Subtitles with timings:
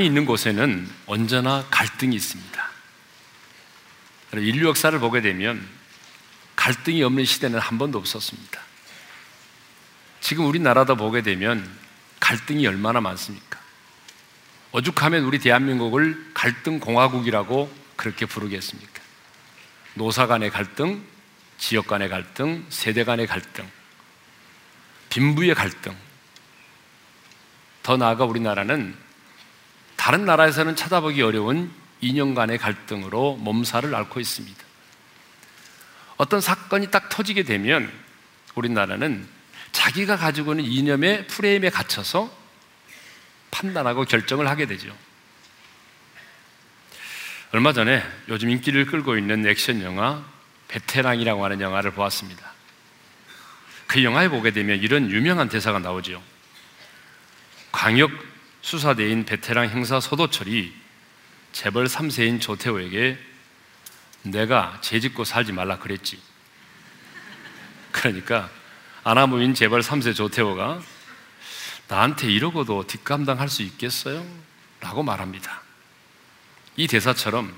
[0.00, 2.70] 사람이 있는 곳에는 언제나 갈등이 있습니다.
[4.34, 5.66] 인류 역사를 보게 되면
[6.56, 8.60] 갈등이 없는 시대는 한 번도 없었습니다.
[10.20, 11.68] 지금 우리나라도 보게 되면
[12.18, 13.58] 갈등이 얼마나 많습니까?
[14.72, 19.02] 오죽하면 우리 대한민국을 갈등 공화국이라고 그렇게 부르겠습니까?
[19.94, 21.04] 노사 간의 갈등,
[21.58, 23.68] 지역 간의 갈등, 세대 간의 갈등,
[25.10, 25.94] 빈부의 갈등.
[27.82, 29.09] 더 나아가 우리나라는
[30.00, 34.58] 다른 나라에서는 찾아보기 어려운 인연 간의 갈등으로 몸살을 앓고 있습니다.
[36.16, 37.92] 어떤 사건이 딱 터지게 되면
[38.54, 39.28] 우리나라는
[39.72, 42.34] 자기가 가지고 있는 이념의 프레임에 갇혀서
[43.50, 44.96] 판단하고 결정을 하게 되죠.
[47.52, 50.24] 얼마 전에 요즘 인기를 끌고 있는 액션 영화
[50.68, 52.50] 베테랑이라고 하는 영화를 보았습니다.
[53.86, 56.22] 그 영화에 보게 되면 이런 유명한 대사가 나오죠.
[57.70, 58.29] 광역
[58.62, 60.72] 수사대인 베테랑 형사 서도철이
[61.52, 63.18] 재벌 3세인 조태호에게
[64.22, 66.20] 내가 죄 짓고 살지 말라 그랬지.
[67.90, 68.50] 그러니까
[69.02, 70.80] 아나무인 재벌 3세 조태호가
[71.88, 74.24] 나한테 이러고도 뒷감당할 수 있겠어요?
[74.80, 75.62] 라고 말합니다.
[76.76, 77.52] 이 대사처럼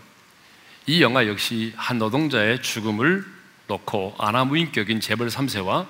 [0.87, 3.25] 이 영화 역시 한 노동자의 죽음을
[3.67, 5.87] 놓고 아나무인격인 재벌 3세와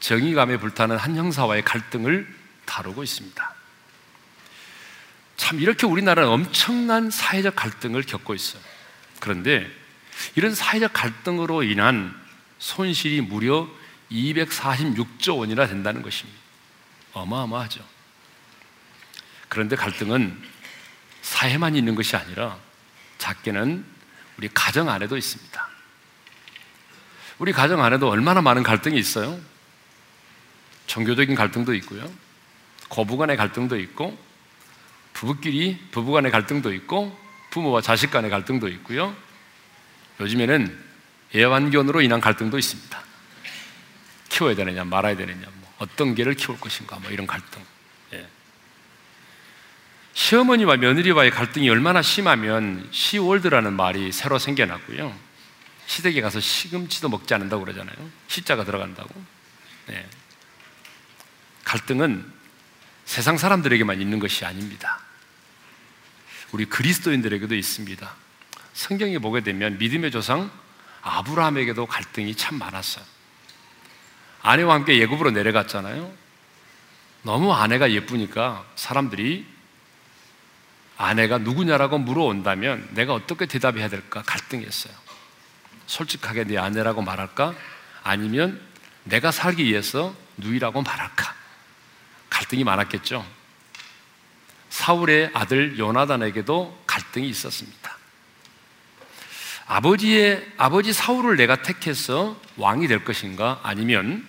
[0.00, 2.26] 정의감에 불타는 한 형사와의 갈등을
[2.66, 3.57] 다루고 있습니다.
[5.38, 8.60] 참 이렇게 우리나라는 엄청난 사회적 갈등을 겪고 있어요.
[9.20, 9.66] 그런데
[10.34, 12.14] 이런 사회적 갈등으로 인한
[12.58, 13.66] 손실이 무려
[14.10, 16.38] 246조 원이나 된다는 것입니다.
[17.12, 17.82] 어마어마하죠.
[19.48, 20.36] 그런데 갈등은
[21.22, 22.58] 사회만 있는 것이 아니라
[23.18, 23.84] 작게는
[24.38, 25.68] 우리 가정 안에도 있습니다.
[27.38, 29.38] 우리 가정 안에도 얼마나 많은 갈등이 있어요?
[30.88, 32.10] 종교적인 갈등도 있고요.
[32.88, 34.27] 고부 간의 갈등도 있고,
[35.18, 37.18] 부부끼리 부부 간의 갈등도 있고,
[37.50, 39.16] 부모와 자식 간의 갈등도 있고요.
[40.20, 40.78] 요즘에는
[41.34, 43.02] 애완견으로 인한 갈등도 있습니다.
[44.28, 47.60] 키워야 되느냐, 말아야 되느냐, 뭐 어떤 개를 키울 것인가, 뭐 이런 갈등.
[48.12, 48.28] 예.
[50.14, 55.12] 시어머니와 며느리와의 갈등이 얼마나 심하면 시월드라는 말이 새로 생겨났고요.
[55.86, 57.96] 시댁에 가서 시금치도 먹지 않는다고 그러잖아요.
[58.28, 59.20] 시자가 들어간다고.
[59.90, 60.06] 예.
[61.64, 62.24] 갈등은
[63.04, 65.07] 세상 사람들에게만 있는 것이 아닙니다.
[66.52, 68.14] 우리 그리스도인들에게도 있습니다.
[68.72, 70.50] 성경에 보게 되면 믿음의 조상
[71.02, 73.04] 아브라함에게도 갈등이 참 많았어요.
[74.42, 76.12] 아내와 함께 예굽으로 내려갔잖아요.
[77.22, 79.46] 너무 아내가 예쁘니까 사람들이
[80.96, 84.92] 아내가 누구냐라고 물어온다면 내가 어떻게 대답해야 될까 갈등했어요.
[85.86, 87.54] 솔직하게 내 아내라고 말할까?
[88.02, 88.60] 아니면
[89.04, 91.34] 내가 살기 위해서 누이라고 말할까?
[92.30, 93.24] 갈등이 많았겠죠.
[94.70, 97.98] 사울의 아들 요나단에게도 갈등이 있었습니다.
[99.66, 104.26] 아버지의 아버지 사울을 내가 택해서 왕이 될 것인가 아니면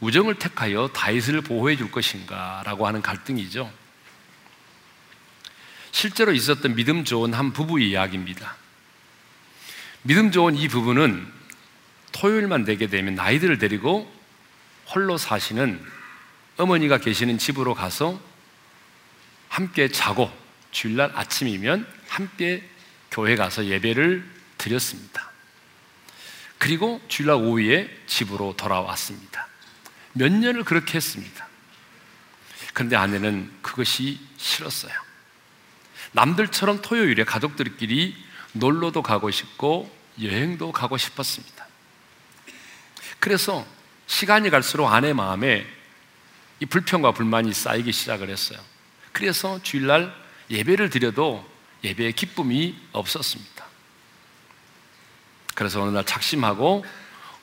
[0.00, 3.72] 우정을 택하여 다윗을 보호해 줄 것인가라고 하는 갈등이죠.
[5.90, 8.56] 실제로 있었던 믿음 좋은 한 부부의 이야기입니다.
[10.02, 11.26] 믿음 좋은 이 부부는
[12.12, 14.12] 토요일만 되게 되면 나이들을 데리고
[14.92, 15.82] 홀로 사시는
[16.58, 18.20] 어머니가 계시는 집으로 가서
[19.52, 20.32] 함께 자고
[20.70, 22.66] 주일날 아침이면 함께
[23.10, 24.26] 교회 가서 예배를
[24.56, 25.30] 드렸습니다.
[26.56, 29.46] 그리고 주일날 오후에 집으로 돌아왔습니다.
[30.14, 31.46] 몇 년을 그렇게 했습니다.
[32.72, 34.94] 그런데 아내는 그것이 싫었어요.
[36.12, 38.16] 남들처럼 토요일에 가족들끼리
[38.52, 41.66] 놀러도 가고 싶고 여행도 가고 싶었습니다.
[43.18, 43.66] 그래서
[44.06, 45.66] 시간이 갈수록 아내 마음에
[46.60, 48.71] 이 불평과 불만이 쌓이기 시작을 했어요.
[49.12, 50.14] 그래서 주일날
[50.50, 51.48] 예배를 드려도
[51.84, 53.66] 예배의 기쁨이 없었습니다.
[55.54, 56.84] 그래서 어느 날 착심하고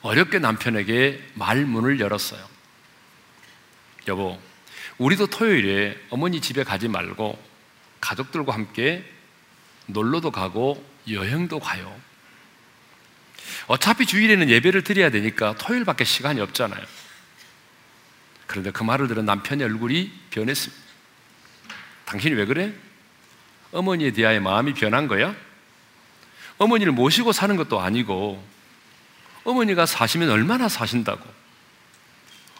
[0.02, 2.44] 어렵게 남편에게 말문을 열었어요.
[4.08, 4.40] 여보,
[4.98, 7.38] 우리도 토요일에 어머니 집에 가지 말고
[8.00, 9.04] 가족들과 함께
[9.86, 12.00] 놀러도 가고 여행도 가요.
[13.66, 16.84] 어차피 주일에는 예배를 드려야 되니까 토요일밖에 시간이 없잖아요.
[18.46, 20.89] 그런데 그 말을 들은 남편의 얼굴이 변했습니다.
[22.10, 22.74] 당신이 왜 그래?
[23.70, 25.34] 어머니에 대하여 마음이 변한 거야?
[26.58, 28.44] 어머니를 모시고 사는 것도 아니고
[29.44, 31.24] 어머니가 사시면 얼마나 사신다고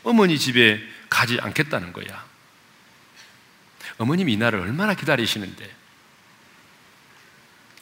[0.05, 0.81] 어머니 집에
[1.11, 2.25] 가지 않겠다는 거야.
[3.99, 5.69] 어머님이 이날을 얼마나 기다리시는데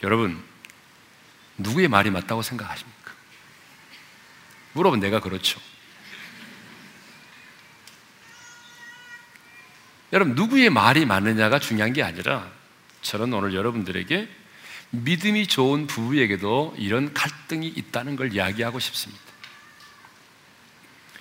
[0.02, 0.42] 여러분
[1.58, 3.12] 누구의 말이 맞다고 생각하십니까?
[4.72, 5.60] 물어본 내가 그렇죠.
[10.12, 12.50] 여러분 누구의 말이 맞느냐가 중요한 게 아니라
[13.02, 14.28] 저는 오늘 여러분들에게
[14.90, 19.22] 믿음이 좋은 부부에게도 이런 갈등이 있다는 걸 이야기하고 싶습니다.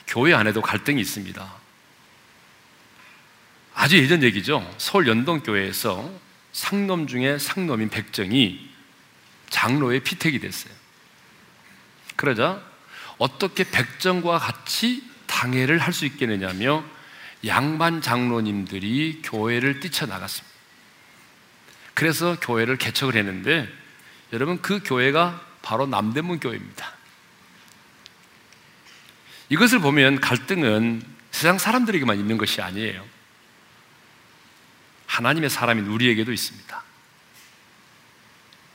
[0.07, 1.53] 교회 안에도 갈등이 있습니다.
[3.73, 4.73] 아주 예전 얘기죠.
[4.77, 6.09] 서울 연동교회에서
[6.53, 8.69] 상놈 중에 상놈인 백정이
[9.49, 10.73] 장로의 피택이 됐어요.
[12.15, 12.63] 그러자
[13.17, 16.83] 어떻게 백정과 같이 당회를 할 수 있겠느냐며
[17.45, 20.57] 양반 장로님들이 교회를 뛰쳐나갔습니다.
[21.93, 23.67] 그래서 교회를 개척을 했는데
[24.33, 26.93] 여러분 그 교회가 바로 남대문 교회입니다.
[29.49, 31.01] 이것을 보면 갈등은
[31.31, 33.05] 세상 사람들에게만 있는 것이 아니에요.
[35.05, 36.83] 하나님의 사람인 우리에게도 있습니다.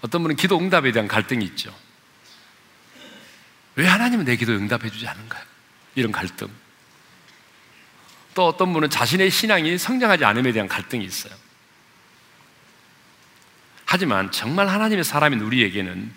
[0.01, 1.75] 어떤 분은 기도 응답에 대한 갈등이 있죠.
[3.77, 5.45] 왜 하나님은 내 기도 응답해 주지 않은가요?
[5.95, 6.49] 이런 갈등.
[8.35, 11.35] 또 어떤 분은 자신의 신앙이 성장하지 않음에 대한 갈등이 있어요.
[13.85, 16.13] 하지만 정말 하나님의 사람인 우리에게는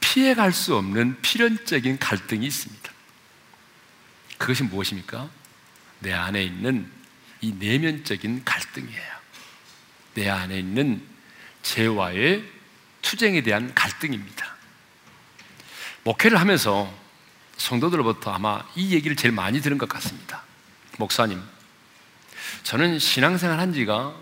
[0.00, 2.92] 피해갈 수 없는 필연적인 갈등이 있습니다.
[4.38, 5.28] 그것이 무엇입니까?
[5.98, 6.90] 내 안에 있는
[7.40, 9.18] 이 내면적인 갈등이에요.
[10.14, 11.02] 내 안에 있는
[11.62, 12.44] 죄와의
[13.02, 14.56] 투쟁에 대한 갈등입니다.
[16.04, 16.92] 목회를 하면서
[17.56, 20.47] 성도들로부터 아마 이 얘기를 제일 많이 들은 것 같습니다.
[20.98, 21.40] 목사님,
[22.64, 24.14] 저는 신앙생활 한 지가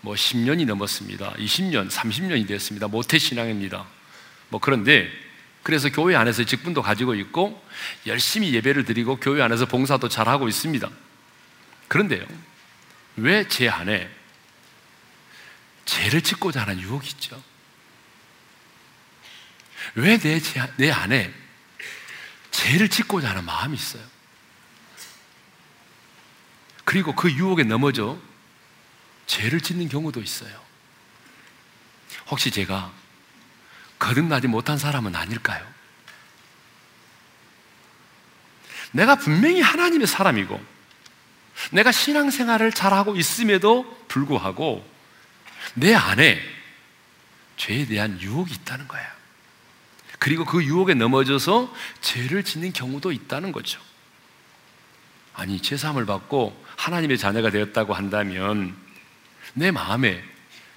[0.00, 1.34] 뭐 10년이 넘었습니다.
[1.34, 2.88] 20년, 30년이 됐습니다.
[2.88, 3.86] 모태 신앙입니다.
[4.48, 5.10] 뭐 그런데
[5.62, 7.62] 그래서 교회 안에서 직분도 가지고 있고
[8.06, 10.88] 열심히 예배를 드리고 교회 안에서 봉사도 잘하고 있습니다.
[11.88, 12.24] 그런데요,
[13.16, 14.10] 왜 제 안에
[15.84, 17.40] 죄를 짓고자 하는 유혹이 있죠?
[19.94, 20.40] 왜 내
[20.78, 21.32] 내 안에
[22.50, 24.02] 죄를 짓고자 하는 마음이 있어요?
[26.96, 28.18] 그리고 그 유혹에 넘어져
[29.26, 30.58] 죄를 짓는 경우도 있어요.
[32.30, 32.90] 혹시 제가
[33.98, 35.62] 거듭나지 못한 사람은 아닐까요?
[38.92, 40.58] 내가 분명히 하나님의 사람이고,
[41.72, 44.82] 내가 신앙생활을 잘하고 있음에도 불구하고,
[45.74, 46.40] 내 안에
[47.58, 49.06] 죄에 대한 유혹이 있다는 거예요.
[50.18, 51.70] 그리고 그 유혹에 넘어져서
[52.00, 53.82] 죄를 짓는 경우도 있다는 거죠.
[55.34, 58.76] 아니, 죄사함을 받고 하나님의 자녀가 되었다고 한다면
[59.54, 60.22] 내 마음에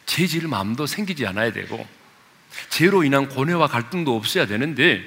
[0.06, 1.88] 죄질 마음도 생기지 않아야 되고
[2.70, 5.04] 죄로 인한 고뇌와 갈등도 없어야 되는데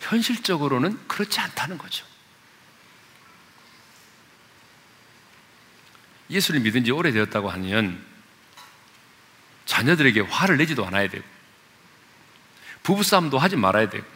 [0.00, 2.06] 현실적으로는 그렇지 않다는 거죠.
[6.30, 8.04] 예수를 믿은 지 오래되었다고 하면
[9.64, 11.24] 자녀들에게 화를 내지도 않아야 되고
[12.82, 14.06] 부부싸움도 하지 말아야 되고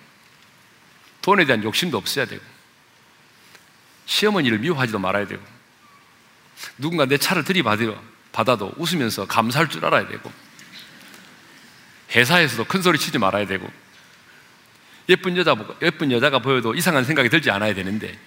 [1.20, 2.43] 돈에 대한 욕심도 없어야 되고
[4.12, 5.43] 시어머니를 미워하지도 말아야 되고
[6.76, 10.31] 누군가 내 차를 들이받아도 웃으면서 감사할 줄 알아야 되고
[12.11, 13.70] 회사에서도 큰 소리 치지 말아야 되고
[15.09, 18.19] 예쁜 여자 예쁜 여자가 보여도 이상한 생각이 들지 않아야 되는데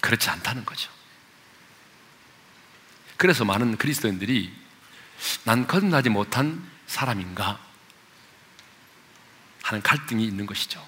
[0.00, 0.90] 그렇지 않다는 거죠.
[3.16, 4.52] 그래서 많은 그리스도인들이
[5.44, 7.58] 난 거듭나지 못한 사람인가
[9.62, 10.84] 하는 갈등이 있는 것이죠.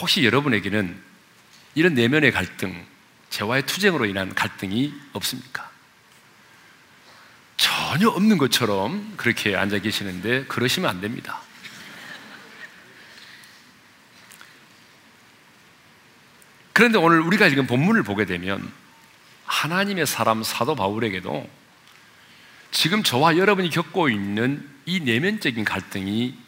[0.00, 1.00] 혹시 여러분에게는
[1.74, 2.86] 이런 내면의 갈등,
[3.30, 5.68] 죄와의 투쟁으로 인한 갈등이 없습니까?
[7.56, 11.40] 전혀 없는 것처럼 그렇게 앉아 계시는데 그러시면 안 됩니다.
[16.72, 18.72] 그런데 오늘 우리가 지금 본문을 보게 되면
[19.46, 21.50] 하나님의 사람 사도 바울에게도
[22.70, 26.38] 지금 저와 여러분이 겪고 있는 이 내면적인 갈등이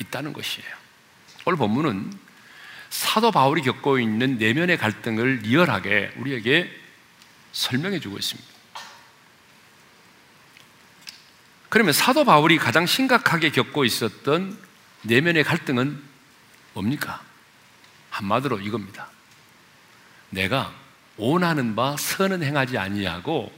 [0.00, 0.68] 있다는 것이에요.
[1.46, 2.27] 오늘 본문은
[2.90, 6.70] 사도 바울이 겪고 있는 내면의 갈등을 리얼하게 우리에게
[7.52, 8.48] 설명해 주고 있습니다.
[11.68, 14.58] 그러면 사도 바울이 가장 심각하게 겪고 있었던
[15.02, 16.02] 내면의 갈등은
[16.72, 17.22] 뭡니까?
[18.10, 19.08] 한마디로 이겁니다.
[20.30, 20.74] 내가
[21.16, 23.52] 원하는 바 선은 행하지 아니하고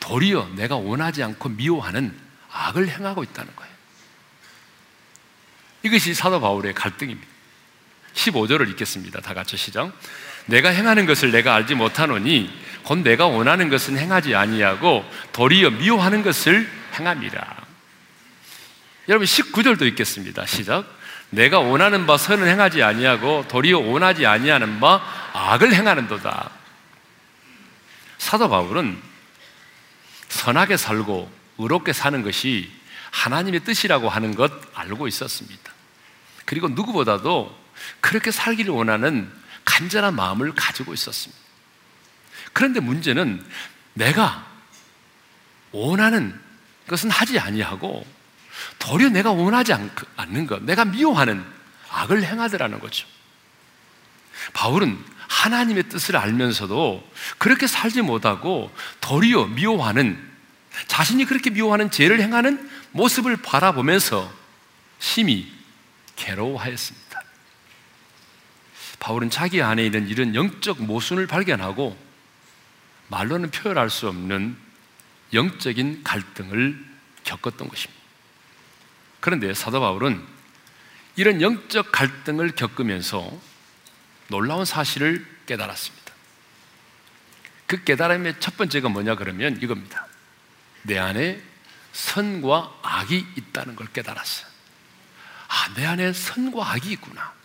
[0.00, 2.18] 도리어 내가 원하지 않고 미워하는
[2.50, 3.72] 악을 행하고 있다는 거예요.
[5.82, 7.29] 이것이 사도 바울의 갈등입니다.
[8.14, 9.20] 15절을 읽겠습니다.
[9.20, 9.92] 다 같이 시작.
[10.46, 12.50] 내가 행하는 것을 내가 알지 못하노니
[12.82, 17.56] 곧 내가 원하는 것은 행하지 아니하고 도리어 미워하는 것을 행합니다.
[19.08, 20.46] 여러분 19절도 읽겠습니다.
[20.46, 20.84] 시작.
[21.30, 25.00] 내가 원하는 바 선을 행하지 아니하고 도리어 원하지 아니하는 바
[25.32, 26.50] 악을 행하는도다.
[28.18, 28.98] 사도 바울은
[30.28, 32.70] 선하게 살고 의롭게 사는 것이
[33.10, 35.72] 하나님의 뜻이라고 하는 것 알고 있었습니다.
[36.44, 37.59] 그리고 누구보다도
[38.00, 39.30] 그렇게 살기를 원하는
[39.64, 41.40] 간절한 마음을 가지고 있었습니다.
[42.52, 43.44] 그런데 문제는
[43.94, 44.46] 내가
[45.72, 46.38] 원하는
[46.88, 48.04] 것은 하지 아니하고
[48.78, 49.72] 도리어 내가 원하지
[50.16, 51.44] 않는 것, 내가 미워하는
[51.90, 53.06] 악을 행하더라는 거죠.
[54.52, 57.08] 바울은 하나님의 뜻을 알면서도
[57.38, 60.30] 그렇게 살지 못하고 도리어 미워하는
[60.86, 64.32] 자신이 그렇게 미워하는 죄를 행하는 모습을 바라보면서
[64.98, 65.52] 심히
[66.16, 67.09] 괴로워하였습니다.
[69.00, 71.98] 바울은 자기 안에 있는 이런 영적 모순을 발견하고
[73.08, 74.56] 말로는 표현할 수 없는
[75.32, 76.78] 영적인 갈등을
[77.24, 78.00] 겪었던 것입니다.
[79.18, 80.24] 그런데 사도 바울은
[81.16, 83.30] 이런 영적 갈등을 겪으면서
[84.28, 86.12] 놀라운 사실을 깨달았습니다.
[87.66, 90.06] 그 깨달음의 첫 번째가 뭐냐 그러면 이겁니다.
[90.82, 91.42] 내 안에
[91.92, 94.46] 선과 악이 있다는 걸 깨달았어요.
[95.48, 97.39] 아, 내 안에 선과 악이 있구나.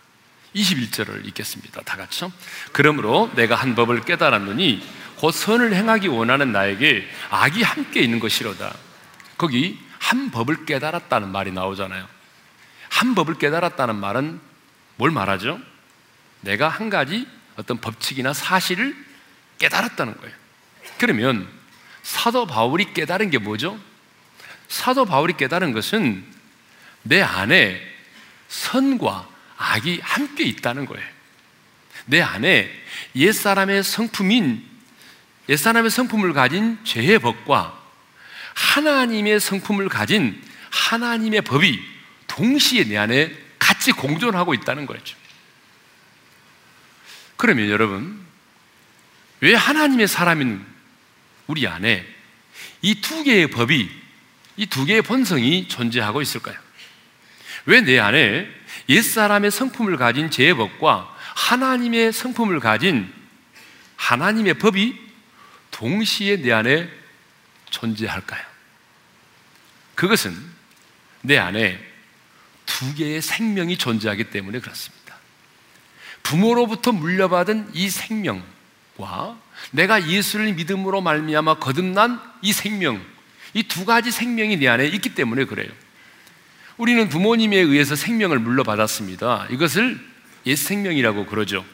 [0.56, 1.82] 21절을 읽겠습니다.
[1.82, 2.32] 다 같이요.
[2.72, 4.86] 그러므로 내가 한 법을 깨달았느니
[5.16, 8.74] 곧 선을 행하기 원하는 나에게 악이 함께 있는 것이로다.
[9.36, 12.06] 거기 한 법을 깨달았다는 말이 나오잖아요.
[12.88, 14.40] 한 법을 깨달았다는 말은
[14.96, 15.60] 뭘 말하죠?
[16.40, 18.96] 내가 한 가지 어떤 법칙이나 사실을
[19.58, 20.34] 깨달았다는 거예요.
[20.98, 21.48] 그러면
[22.02, 23.78] 사도 바울이 깨달은 게 뭐죠?
[24.68, 26.24] 사도 바울이 깨달은 것은
[27.02, 27.80] 내 안에
[28.48, 31.06] 선과 악이 함께 있다는 거예요.
[32.06, 32.70] 내 안에
[33.14, 34.64] 옛사람의 성품인
[35.48, 37.80] 옛사람의 성품을 가진 죄의 법과
[38.54, 41.80] 하나님의 성품을 가진 하나님의 법이
[42.26, 45.16] 동시에 내 안에 같이 공존하고 있다는 거죠.
[47.36, 48.24] 그러면 여러분,
[49.40, 50.64] 왜 하나님의 사람인
[51.46, 52.06] 우리 안에
[52.82, 53.90] 이 두 개의 법이,
[54.56, 56.56] 이 두 개의 본성이 존재하고 있을까요?
[57.66, 58.48] 왜 내 안에
[58.88, 63.12] 옛사람의 성품을 가진 죄의 법과 하나님의 성품을 가진
[63.96, 64.98] 하나님의 법이
[65.70, 66.88] 동시에 내 안에
[67.70, 68.42] 존재할까요?
[69.94, 70.34] 그것은
[71.22, 71.78] 내 안에
[72.64, 75.16] 두 개의 생명이 존재하기 때문에 그렇습니다.
[76.22, 79.38] 부모로부터 물려받은 이 생명과
[79.70, 83.04] 내가 예수를 믿음으로 말미암아 거듭난 이 생명,
[83.54, 85.70] 이 두 가지 생명이 내 안에 있기 때문에 그래요.
[86.76, 89.48] 우리는 부모님에 의해서 생명을 물려받았습니다.
[89.50, 89.98] 이것을
[90.44, 91.64] 옛 생명이라고 그러죠.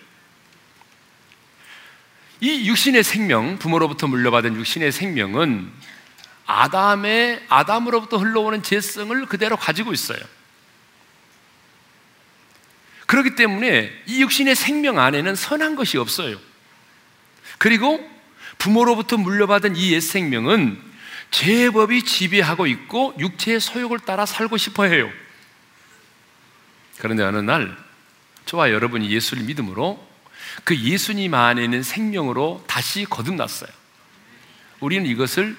[2.40, 5.71] 이 육신의 생명, 부모로부터 물려받은 육신의 생명은
[6.47, 10.18] 아담의 아담으로부터 흘러오는 재성을 그대로 가지고 있어요.
[13.06, 16.38] 그렇기 때문에 이 육신의 생명 안에는 선한 것이 없어요.
[17.59, 18.09] 그리고
[18.59, 20.92] 부모로부터 물려받은 이 옛 생명은
[21.33, 25.11] 죄법이 지배하고 있고 육체의 소욕을 따라 살고 싶어 해요.
[26.99, 27.77] 그런데 어느 날
[28.47, 30.07] 저와 여러분이 예수를 믿음으로
[30.65, 33.71] 그 예수님 안에 있는 생명으로 다시 거듭났어요.
[34.81, 35.57] 우리는 이것을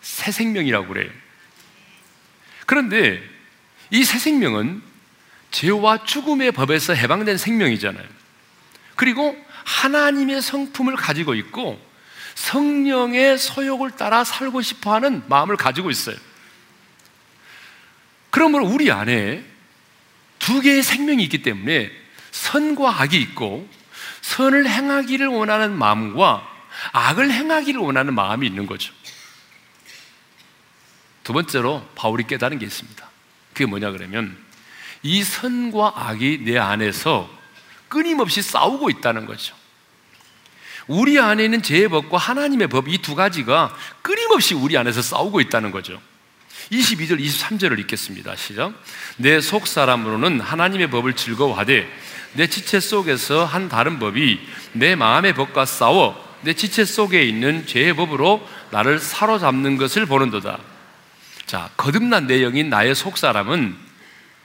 [0.00, 1.10] 새 생명이라고 그래요.
[2.66, 3.22] 그런데
[3.90, 4.82] 이 새 생명은
[5.50, 8.06] 죄와 죽음의 법에서 해방된 생명이잖아요.
[8.96, 11.80] 그리고 하나님의 성품을 가지고 있고
[12.38, 16.16] 성령의 소욕을 따라 살고 싶어 하는 마음을 가지고 있어요.
[18.30, 19.44] 그러므로 우리 안에
[20.38, 21.90] 두 개의 생명이 있기 때문에
[22.30, 23.68] 선과 악이 있고
[24.20, 26.48] 선을 행하기를 원하는 마음과
[26.92, 28.92] 악을 행하기를 원하는 마음이 있는 거죠.
[31.24, 33.10] 두 번째로 바울이 깨달은 게 있습니다.
[33.52, 34.38] 그게 뭐냐 그러면
[35.02, 37.28] 이 선과 악이 내 안에서
[37.88, 39.57] 끊임없이 싸우고 있다는 거죠.
[40.88, 45.70] 우리 안에 있는 죄의 법과 하나님의 법 이 두 가지가 끊임없이 우리 안에서 싸우고 있다는
[45.70, 46.00] 거죠.
[46.72, 48.34] 22절, 23절을 읽겠습니다.
[48.36, 48.72] 시작.
[49.16, 51.88] 내 속 사람으로는 하나님의 법을 즐거워하되
[52.34, 54.40] 내 지체 속에서 한 다른 법이
[54.72, 60.58] 내 마음의 법과 싸워 내 지체 속에 있는 죄의 법으로 나를 사로잡는 것을 보는도다.
[61.46, 63.76] 자, 거듭난 내 영인 나의 속 사람은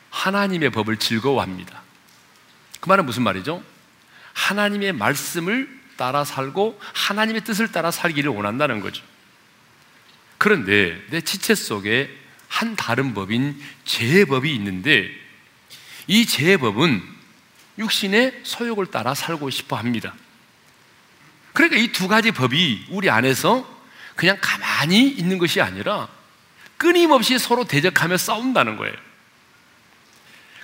[0.09, 1.81] 하나님의 법을 즐거워합니다.
[2.79, 3.61] 그 말은 무슨 말이죠?
[4.33, 9.03] 하나님의 말씀을 따라 살고 하나님의 뜻을 따라 살기를 원한다는 거죠.
[10.37, 12.09] 그런데 내 지체 속에
[12.47, 15.09] 한 다른 법인 죄의 법이 있는데
[16.07, 17.01] 이 죄의 법은
[17.77, 20.13] 육신의 소욕을 따라 살고 싶어 합니다.
[21.53, 23.67] 그러니까 이 두 가지 법이 우리 안에서
[24.15, 26.07] 그냥 가만히 있는 것이 아니라
[26.77, 28.93] 끊임없이 서로 대적하며 싸운다는 거예요.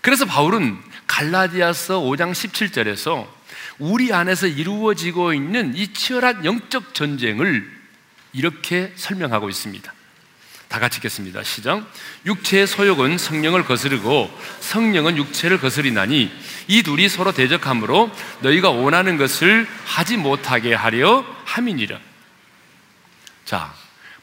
[0.01, 3.27] 그래서 바울은 갈라디아서 5장 17절에서
[3.77, 7.69] 우리 안에서 이루어지고 있는 이 치열한 영적 전쟁을
[8.33, 9.93] 이렇게 설명하고 있습니다.
[10.69, 11.41] 다 같이 읽겠습니다.
[11.43, 11.91] 시작.
[12.27, 16.31] 육체의 소욕은 성령을 거스르고 성령은 육체를 거스리나니
[16.67, 21.99] 이 둘이 서로 대적하므로 너희가 원하는 것을 하지 못하게 하려 함이니라.
[23.45, 23.73] 자,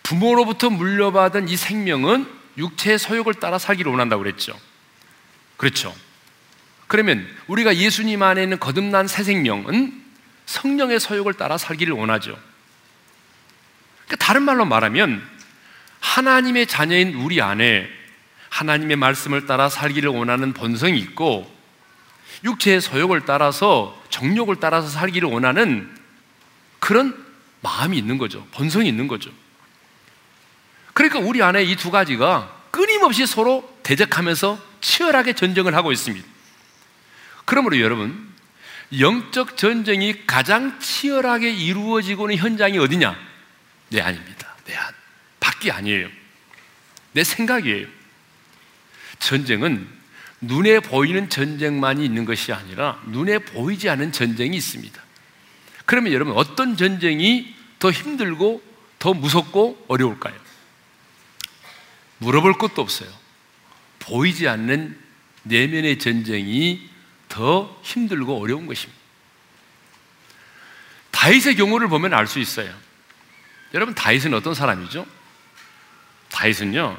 [0.05, 4.57] 부모로부터 물려받은 이 생명은 육체의 소욕을 따라 살기를 원한다고 그랬죠.
[5.57, 5.93] 그렇죠.
[6.87, 10.05] 그러면 우리가 예수님 안에 있는 거듭난 새 생명은
[10.47, 12.39] 성령의 소욕을 따라 살기를 원하죠.
[14.07, 15.27] 그러니까 다른 말로 말하면
[16.01, 17.89] 하나님의 자녀인 우리 안에
[18.51, 21.53] 하나님의 말씀을 따라 살기를 원하는 본성이 있고
[22.45, 25.91] 육체의 소욕을 따라서 정욕을 따라서 살기를 원하는
[26.79, 27.17] 그런
[27.63, 28.47] 마음이 있는 거죠.
[28.53, 29.31] 본성이 있는 거죠.
[30.93, 36.36] 그러니까 우리 안에 이 두 가지가 끊임없이 서로 대적하면서 치열하게 전쟁을 하고 있습니다.
[37.47, 38.35] 그러므로 여러분,
[38.99, 43.17] 영적 전쟁이 가장 치열하게 이루어지고 있는 현장이 어디냐?
[43.89, 44.55] 내 안입니다.
[44.67, 44.93] 내 안.
[45.41, 46.09] 밖이 아니에요.
[47.13, 47.87] 내 생각이에요.
[49.21, 49.89] 전쟁은
[50.41, 55.03] 눈에 보이는 전쟁만이 있는 것이 아니라 눈에 보이지 않는 전쟁이 있습니다.
[55.87, 58.63] 그러면 여러분 어떤 전쟁이 더 힘들고
[58.99, 60.35] 더 무섭고 어려울까요?
[62.19, 63.09] 물어볼 것도 없어요.
[64.01, 64.99] 보이지 않는
[65.45, 66.91] 내면의 전쟁이
[67.29, 69.01] 더 힘들고 어려운 것입니다.
[71.11, 72.73] 다윗의 경우를 보면 알 수 있어요.
[73.75, 75.07] 여러분 다윗은 어떤 사람이죠?
[76.31, 76.99] 다윗은요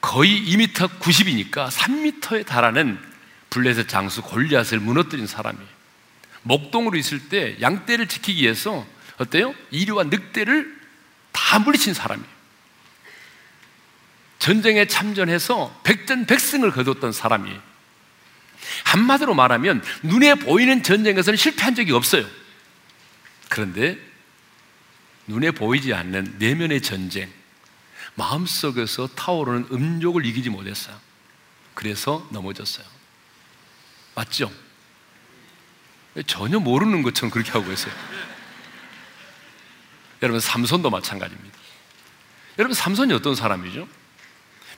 [0.00, 2.98] 거의 2m 90이니까 3m에 달하는
[3.50, 5.68] 블레셋 장수 골리앗을 무너뜨린 사람이에요.
[6.42, 8.86] 목동으로 있을 때 양떼를 지키기 위해서
[9.18, 9.54] 어때요?
[9.70, 10.78] 이리와 늑대를
[11.32, 12.38] 다 물리친 사람이에요.
[14.38, 17.67] 전쟁에 참전해서 백전백승을 거뒀던 사람이에요.
[18.84, 22.26] 한마디로 말하면 눈에 보이는 전쟁에서는 실패한 적이 없어요.
[23.48, 23.98] 그런데
[25.26, 27.30] 눈에 보이지 않는 내면의 전쟁,
[28.14, 30.98] 마음속에서 타오르는 음욕을 이기지 못했어요.
[31.74, 32.84] 그래서 넘어졌어요.
[34.14, 34.50] 맞죠?
[36.26, 37.92] 전혀 모르는 것처럼 그렇게 하고 있어요.
[40.22, 41.56] 여러분, 삼손도 마찬가지입니다.
[42.58, 43.86] 여러분, 삼손이 어떤 사람이죠?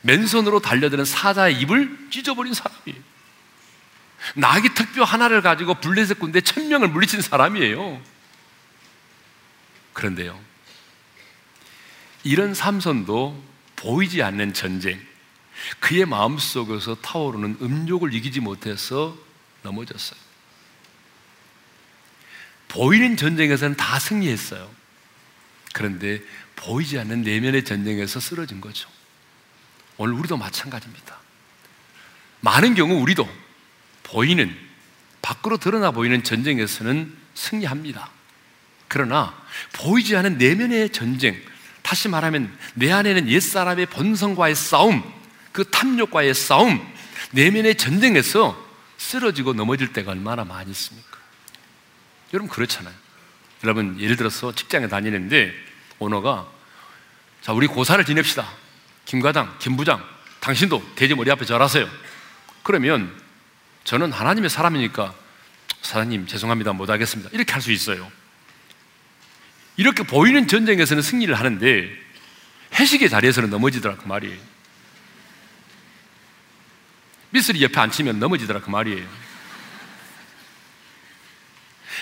[0.03, 3.10] 맨손으로 달려드는 사자의 입을 찢어버린 사람이에요.
[4.35, 8.01] 나귀 특뼈 하나를 가지고 블레셋 군대 천명을 물리친 사람이에요.
[9.93, 10.39] 그런데요,
[12.23, 13.43] 이런 삼손도
[13.77, 15.01] 보이지 않는 전쟁,
[15.79, 19.17] 그의 마음속에서 타오르는 음욕을 이기지 못해서
[19.63, 20.19] 넘어졌어요.
[22.69, 24.71] 보이는 전쟁에서는 다 승리했어요.
[25.73, 26.23] 그런데
[26.57, 28.89] 보이지 않는 내면의 전쟁에서 쓰러진 거죠.
[29.97, 31.19] 오늘 우리도 마찬가지입니다.
[32.41, 33.29] 많은 경우 우리도
[34.11, 34.57] 보이는,
[35.23, 38.11] 밖으로 드러나 보이는 전쟁에서는 승리합니다.
[38.89, 39.35] 그러나
[39.75, 41.41] 보이지 않은 내면의 전쟁,
[41.83, 45.03] 다시 말하면 내 안에는 옛사람의 본성과의 싸움,
[45.53, 46.85] 그 탐욕과의 싸움,
[47.33, 48.69] 내면의 전쟁에서
[48.99, 51.19] 쓰러지고 넘어질 때가 얼마나 많이 있습니까?
[52.33, 52.95] 여러분 그렇잖아요.
[53.65, 55.53] 여러분 예를 들어서 직장에 다니는데
[55.99, 56.49] 오너가
[57.43, 58.49] 자 우리 고사를 지냅시다.
[59.05, 60.05] 김과장, 김부장,
[60.41, 61.89] 당신도 대지 머리 앞에 절하세요.
[62.63, 63.20] 그러면
[63.91, 65.13] 저는 하나님의 사람이니까
[65.83, 67.29] 사장님 죄송합니다 못하겠습니다.
[67.33, 68.09] 이렇게 할 수 있어요.
[69.77, 71.91] 이렇게 보이는 전쟁에서는 승리를 하는데
[72.79, 74.39] 해식의 자리에서는 넘어지더라 그 말이에요.
[77.31, 79.09] 미스리 옆에 앉히면 넘어지더라 그 말이에요.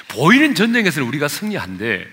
[0.08, 2.06] 보이는 전쟁에서는 우리가 승리한데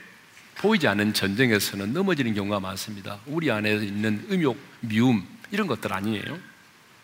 [0.55, 3.19] 보이지 않는 전쟁에서는 넘어지는 경우가 많습니다.
[3.25, 6.39] 우리 안에 있는 음욕, 미움 이런 것들 아니에요.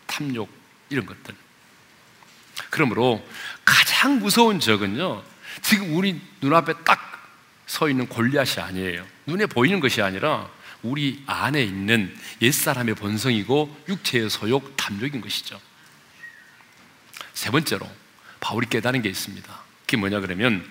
[0.06, 0.48] 탐욕
[0.88, 1.34] 이런 것들.
[2.72, 3.24] 그러므로
[3.64, 5.22] 가장 무서운 적은요.
[5.60, 7.12] 지금 우리 눈앞에 딱
[7.72, 9.06] 서 있는 골리앗이 아니에요.
[9.24, 10.46] 눈에 보이는 것이 아니라
[10.82, 15.58] 우리 안에 있는 옛사람의 본성이고 육체의 소욕, 탐욕인 것이죠.
[17.32, 17.88] 세 번째로
[18.40, 19.60] 바울이 깨달은 게 있습니다.
[19.86, 20.68] 그게 뭐냐 그러면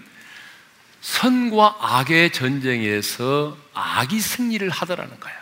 [1.01, 5.40] 선과 악의 전쟁에서 악이 승리를 하더라는 거예요.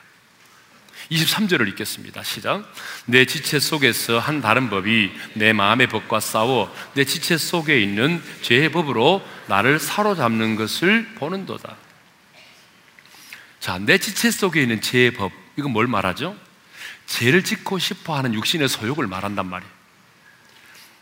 [1.12, 2.24] 23절을 읽겠습니다.
[2.24, 2.72] 시작.
[3.06, 8.72] 내 지체 속에서 한 다른 법이 내 마음의 법과 싸워 내 지체 속에 있는 죄의
[8.72, 11.76] 법으로 나를 사로잡는 것을 보는도다.
[13.60, 15.32] 자, 내 지체 속에 있는 죄의 법.
[15.58, 16.38] 이건 뭘 말하죠?
[17.08, 19.72] 죄를 짓고 싶어 하는 육신의 소욕을 말한단 말이에요.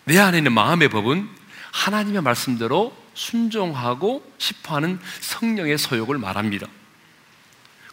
[0.06, 1.28] 내 안에 있는 마음의 법은
[1.74, 6.68] 하나님의 말씀대로 순종하고 싶어 하는 성령의 소욕을 말합니다.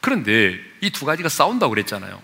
[0.04, 2.20] 그런데 이 두 가지가 싸운다고 그랬잖아요.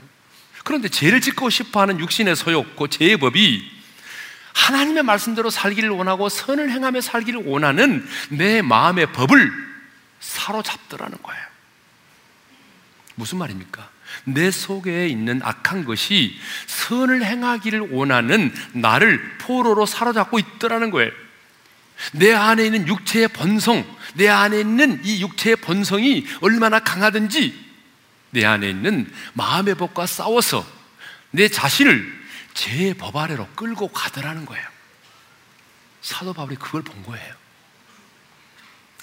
[0.64, 3.72] 그런데 죄를 짓고 싶어 하는 육신의 소욕, 그 죄의 법이
[4.52, 9.50] 하나님의 말씀대로 살기를 원하고 선을 행하며 살기를 원하는 내 마음의 법을
[10.20, 11.42] 사로잡더라는 거예요.
[13.14, 13.88] 무슨 말입니까?
[14.24, 21.10] 내 속에 있는 악한 것이 선을 행하기를 원하는 나를 포로로 사로잡고 있더라는 거예요.
[22.12, 27.69] 내 안에 있는 육체의 본성, 내 안에 있는 이 육체의 본성이 얼마나 강하든지
[28.30, 30.66] 내 안에 있는 마음의 법과 싸워서
[31.30, 32.20] 내 자신을
[32.54, 34.66] 제 법 아래로 끌고 가더라는 거예요.
[36.02, 37.34] 사도 바울이 그걸 본 거예요.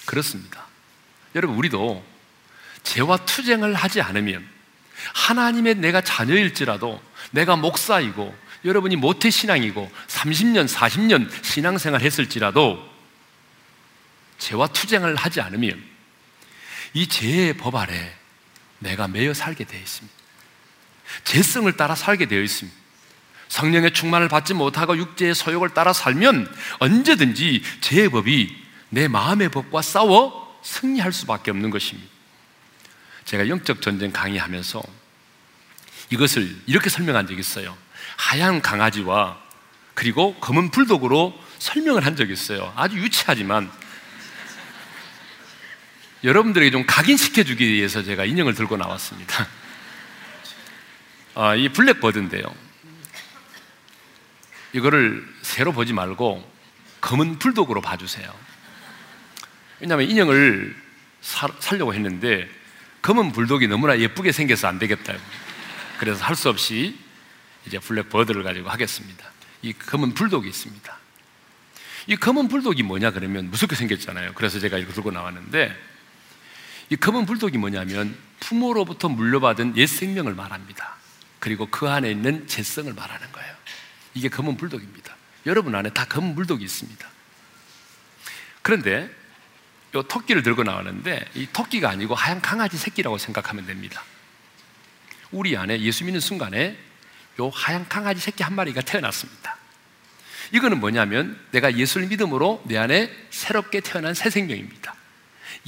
[0.04, 0.64] 그렇습니다.
[1.34, 2.04] 여러분, 우리도
[2.82, 4.46] 죄와 투쟁을 하지 않으면
[5.14, 12.88] 하나님의 내가 자녀일지라도 내가 목사이고 여러분이 모태신앙이고 30년, 40년 신앙생활 했을지라도
[14.38, 15.82] 죄와 투쟁을 하지 않으면
[16.94, 18.17] 이 죄의 법 아래
[18.78, 20.16] 내가 매여 살게 되어 있습니다.
[21.24, 22.76] 죄성을 따라 살게 되어 있습니다.
[23.48, 28.54] 성령의 충만을 받지 못하고 육체의 소욕을 따라 살면 언제든지 죄의 법이
[28.90, 32.10] 내 마음의 법과 싸워 승리할 수밖에 없는 것입니다.
[33.24, 34.82] 제가 영적 전쟁 강의하면서
[36.10, 37.76] 이것을 이렇게 설명한 적이 있어요.
[38.16, 39.38] 하얀 강아지와
[39.94, 42.72] 그리고 검은 불독으로 설명을 한 적이 있어요.
[42.76, 43.70] 아주 유치하지만
[46.24, 49.46] 여러분들에게 좀 각인시켜주기 위해서 제가 인형을 들고 나왔습니다.
[51.34, 52.42] 아, 이 블랙버드인데요.
[54.72, 56.50] 이거를 새로 보지 말고
[57.00, 58.32] 검은 불독으로 봐주세요.
[59.80, 60.76] 왜냐하면 인형을
[61.20, 62.48] 사, 살려고 했는데
[63.02, 65.14] 검은 불독이 너무나 예쁘게 생겨서 안 되겠다.
[65.98, 66.98] 그래서 할 수 없이
[67.66, 69.24] 이제 블랙버드를 가지고 하겠습니다.
[69.62, 70.96] 이 검은 불독이 있습니다.
[72.08, 74.32] 이 검은 불독이 뭐냐 그러면 무섭게 생겼잖아요.
[74.34, 75.76] 그래서 제가 이거 들고 나왔는데
[76.90, 80.96] 이 검은 불독이 뭐냐면 부모로부터 물려받은 옛 생명을 말합니다.
[81.38, 83.54] 그리고 그 안에 있는 재성을 말하는 거예요.
[84.14, 85.14] 이게 검은 불독입니다.
[85.46, 87.08] 여러분 안에 다 검은 불독이 있습니다.
[88.62, 89.10] 그런데
[89.94, 94.02] 이 토끼를 들고 나왔는데 이 토끼가 아니고 하얀 강아지 새끼라고 생각하면 됩니다.
[95.30, 96.76] 우리 안에 예수 믿는 순간에
[97.38, 99.56] 이 하얀 강아지 새끼 한 마리가 태어났습니다.
[100.52, 104.87] 이거는 뭐냐면 내가 예수를 믿음으로 내 안에 새롭게 태어난 새 생명입니다.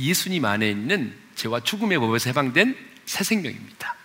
[0.01, 3.97] 예수님 안에 있는 죄와 죽음의 법에서 해방된 새 생명입니다.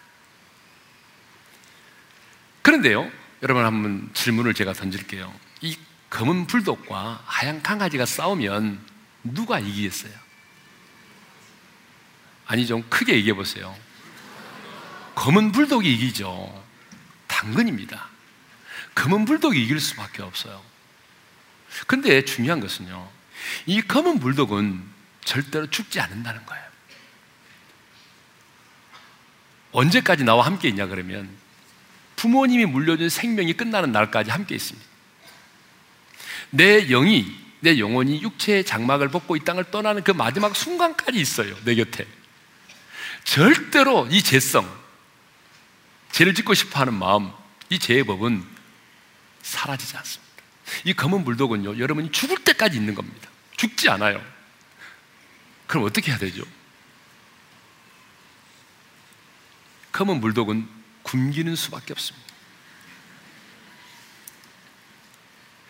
[2.62, 3.12] 그런데요,
[3.44, 5.34] 여러분 한번 질문을 제가 던질게요.
[5.62, 5.78] 이
[6.10, 8.80] 검은 불독과 하얀 강아지가 싸우면
[9.24, 10.14] 누가 이기겠어요?
[12.48, 13.76] 아니, 좀 크게 얘기해 보세요.
[15.16, 16.66] 검은 불독이 이기죠.
[17.28, 18.08] 당근입니다.
[18.96, 20.62] 검은 불독이 이길 수밖에 없어요.
[21.88, 23.10] 근데 중요한 것은요,
[23.66, 24.95] 이 검은 불독은
[25.26, 26.64] 절대로 죽지 않는다는 거예요.
[29.74, 31.30] 언제까지 나와 함께 있냐 그러면
[32.16, 34.88] 부모님이 물려준 생명이 끝나는 날까지 함께 있습니다.
[36.52, 37.26] 내 영이,
[37.60, 41.58] 내 영혼이 육체의 장막을 벗고 이 땅을 떠나는 그 마지막 순간까지 있어요.
[41.66, 42.08] 내 곁에.
[43.26, 44.72] 절대로 이 죄성,
[46.12, 47.32] 죄를 짓고 싶어 하는 마음,
[47.70, 48.46] 이 죄의 법은
[49.42, 50.26] 사라지지 않습니다.
[50.86, 53.30] 이 검은 불독은요, 여러분이 죽을 때까지 있는 겁니다.
[53.58, 54.35] 죽지 않아요.
[55.68, 56.44] 그럼 어떻게 해야 되죠?
[59.92, 60.68] 검은 물독은
[61.04, 62.26] 굶기는 수밖에 없습니다.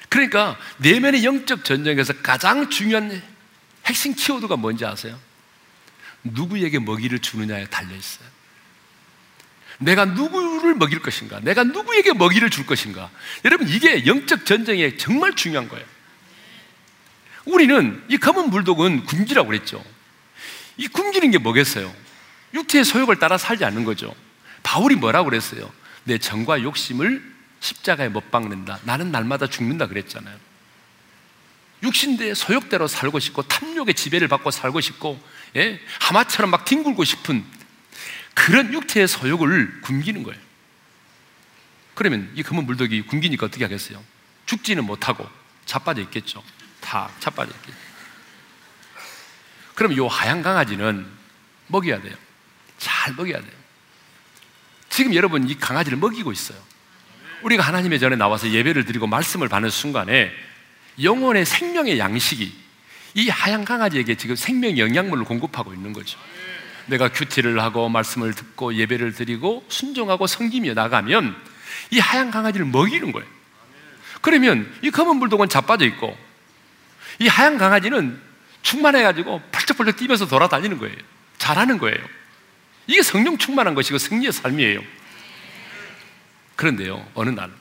[0.09, 3.21] 그러니까 내면의 영적 전쟁에서 가장 중요한
[3.85, 5.19] 핵심 키워드가 뭔지 아세요?
[6.23, 8.27] 누구에게 먹이를 주느냐에 달려 있어요.
[9.77, 11.39] 내가 누구를 먹일 것인가?
[11.41, 13.11] 내가 누구에게 먹이를 줄 것인가?
[13.43, 15.85] 여러분, 이게 영적 전쟁에 정말 중요한 거예요.
[17.45, 19.83] 우리는 이 검은 물독은 굶기라고 그랬죠.
[20.77, 21.93] 이 굶기는 게 뭐겠어요?
[22.53, 24.13] 육체의 소욕을 따라 살지 않는 거죠.
[24.63, 25.71] 바울이 뭐라고 그랬어요?
[26.03, 28.79] 내 정과 욕심을 십자가에 못 박는다.
[28.83, 30.35] 나는 날마다 죽는다 그랬잖아요.
[31.83, 35.21] 육신대의 소욕대로 살고 싶고 탐욕의 지배를 받고 살고 싶고
[35.55, 35.79] 예?
[35.99, 37.43] 하마처럼 막 뒹굴고 싶은
[38.33, 40.39] 그런 육체의 소욕을 굶기는 거예요.
[41.93, 44.03] 그러면 이 검은 물독이 굶기니까 어떻게 하겠어요?
[44.45, 45.27] 죽지는 못하고
[45.65, 46.43] 자빠져 있겠죠.
[46.85, 47.77] 다 있겠죠.
[49.73, 51.05] 그럼 이 하얀 강아지는
[51.67, 52.15] 먹여야 돼요.
[52.77, 53.51] 잘 먹여야 돼요.
[54.89, 56.57] 지금 여러분 이 강아지를 먹이고 있어요.
[57.41, 60.31] 우리가 하나님의 전에 나와서 예배를 드리고 말씀을 받는 순간에
[61.01, 62.55] 영혼의 생명의 양식이
[63.15, 66.17] 이 하얀 강아지에게 지금 생명 영양분을 공급하고 있는 거죠.
[66.85, 71.35] 내가 큐티를 하고 말씀을 듣고 예배를 드리고 순종하고 섬기며 나가면
[71.91, 73.27] 이 하얀 강아지를 먹이는 거예요.
[74.21, 76.17] 그러면 이 검은 불독은 자빠져 있고
[77.19, 78.21] 이 하얀 강아지는
[78.61, 80.95] 충만해가지고 펄쩍펄쩍 뛰면서 돌아다니는 거예요.
[81.37, 81.97] 잘하는 거예요.
[82.87, 84.81] 이게 성령 충만한 것이고 승리의 삶이에요.
[86.55, 87.51] 그런데요, 어느 날,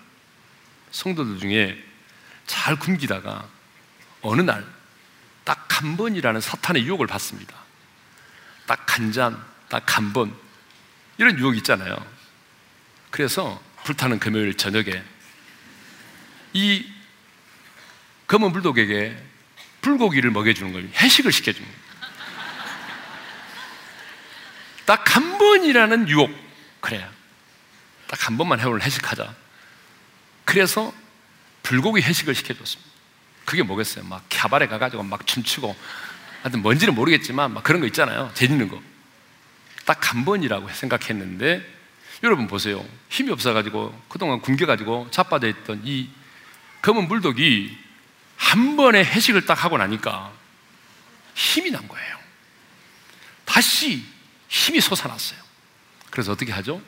[0.90, 1.83] 성도들 중에
[2.47, 3.49] 잘 굶기다가
[4.23, 4.64] 어느 날,
[5.45, 7.55] 딱 한 번이라는 사탄의 유혹을 받습니다.
[8.67, 10.35] 딱 한 잔, 딱 한 번.
[11.19, 11.97] 이런 유혹이 있잖아요.
[13.11, 15.03] 그래서 불타는 금요일 저녁에
[16.53, 16.88] 이
[18.29, 19.17] 검은 불독에게
[19.85, 20.88] 불고기를 먹여주는 거예요.
[20.97, 21.85] 해식을 시켜주는 거예요.
[24.87, 26.31] 딱한 번이라는 유혹.
[26.81, 27.07] 그래.
[28.07, 29.35] 딱한 번만 오늘 회식하자.
[30.47, 30.92] 그래서
[31.62, 32.90] 불고기 회식을 시켜줬습니다.
[33.44, 34.05] 그게 뭐겠어요?
[34.07, 35.77] 막 캬바레 가가지고 막 춤추고
[36.42, 38.31] 하여튼 뭔지는 모르겠지만 막 그런 거 있잖아요.
[38.35, 38.83] 재밌는 거.
[39.85, 41.62] 딱 한 번이라고 생각했는데
[42.23, 42.83] 여러분 보세요.
[43.11, 46.09] 힘이 없어가지고 그동안 굶겨가지고 자빠져 있던 이
[46.81, 47.84] 검은 물독이
[48.44, 50.33] 한 번에 회식을 딱 하고 나니까
[51.35, 52.18] 힘이 난 거예요.
[53.44, 54.04] 다시
[54.48, 55.38] 힘이 솟아났어요.
[56.11, 56.80] 그래서 어떻게 하죠?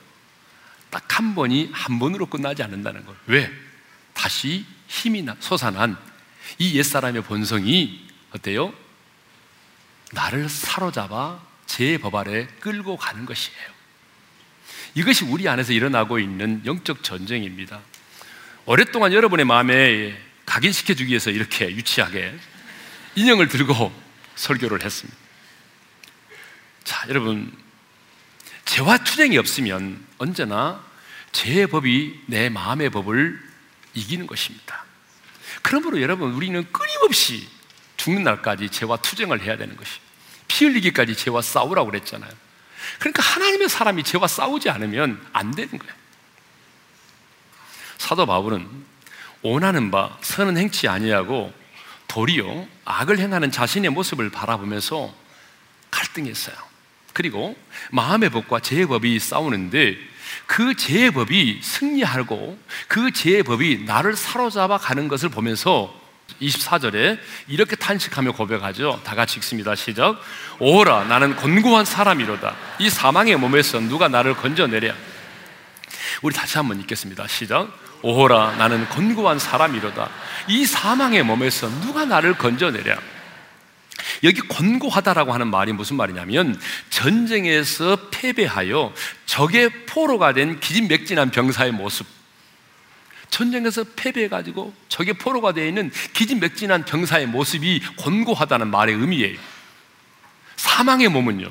[0.90, 3.18] 딱 한 번이 한 번으로 끝나지 않는다는 거예요.
[3.26, 3.50] 왜?
[4.12, 5.96] 다시 힘이 솟아난
[6.58, 8.72] 이 옛사람의 본성이 어때요?
[10.12, 13.76] 나를 사로잡아 제 법 아래 끌고 가는 것이에요.
[14.94, 17.80] 이것이 우리 안에서 일어나고 있는 영적 전쟁입니다.
[18.66, 22.38] 오랫동안 여러분의 마음에 각인시켜주기 위해서 이렇게 유치하게
[23.16, 23.92] 인형을 들고
[24.36, 25.18] 설교를 했습니다.
[26.84, 27.52] 자, 여러분,
[28.64, 30.84] 죄와 투쟁이 없으면 언제나
[31.32, 33.42] 죄의 법이 내 마음의 법을
[33.94, 34.84] 이기는 것입니다.
[35.62, 37.48] 그러므로 여러분, 우리는 끊임없이
[37.96, 39.98] 죽는 날까지 죄와 투쟁을 해야 되는 것이.
[40.46, 42.30] 피 흘리기까지 죄와 싸우라고 그랬잖아요.
[42.98, 45.94] 그러니까 하나님의 사람이 죄와 싸우지 않으면 안 되는 거예요.
[47.98, 48.68] 사도 바울은
[49.42, 51.52] 원하는 바 선은 행치 아니하고
[52.08, 55.12] 도리어 악을 행하는 자신의 모습을 바라보면서
[55.90, 56.56] 갈등했어요.
[57.12, 57.56] 그리고
[57.90, 59.96] 마음의 법과 죄의 법이 싸우는데
[60.46, 65.94] 그 죄의 법이 승리하고 그 죄의 법이 나를 사로잡아 가는 것을 보면서
[66.40, 67.18] 24절에
[67.48, 69.00] 이렇게 탄식하며 고백하죠.
[69.04, 69.74] 다 같이 읽습니다.
[69.74, 70.20] 시작.
[70.58, 72.54] 오라, 나는 권고한 사람이로다.
[72.80, 74.94] 이 사망의 몸에서 누가 나를 건져내랴.
[76.22, 77.26] 우리 다시 한번 읽겠습니다.
[77.28, 77.68] 시작.
[78.06, 80.08] 오호라, 나는 권고한 사람이로다.
[80.46, 82.96] 이 사망의 몸에서 누가 나를 건져내랴.
[84.22, 88.94] 여기 권고하다라고 하는 말이 무슨 말이냐면 전쟁에서 패배하여
[89.26, 92.06] 적의 포로가 된 기진맥진한 병사의 모습.
[93.28, 99.36] 전쟁에서 패배해가지고 적의 포로가 되어 있는 기진맥진한 병사의 모습이 권고하다는 말의 의미예요.
[100.54, 101.50] 사망의 몸은요.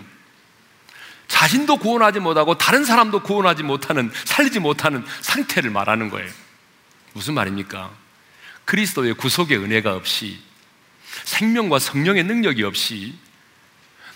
[1.27, 6.44] 자신도 구원하지 못하고 다른 사람도 구원하지 못하는, 살리지 못하는 상태를 말하는 거예요.
[7.15, 7.91] 무슨 말입니까?
[8.65, 10.38] 그리스도의 구속의 은혜가 없이
[11.23, 13.15] 생명과 성령의 능력이 없이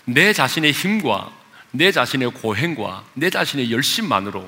[0.04, 1.32] 내 자신의 힘과
[1.70, 4.46] 내 자신의 고행과 내 자신의 열심만으로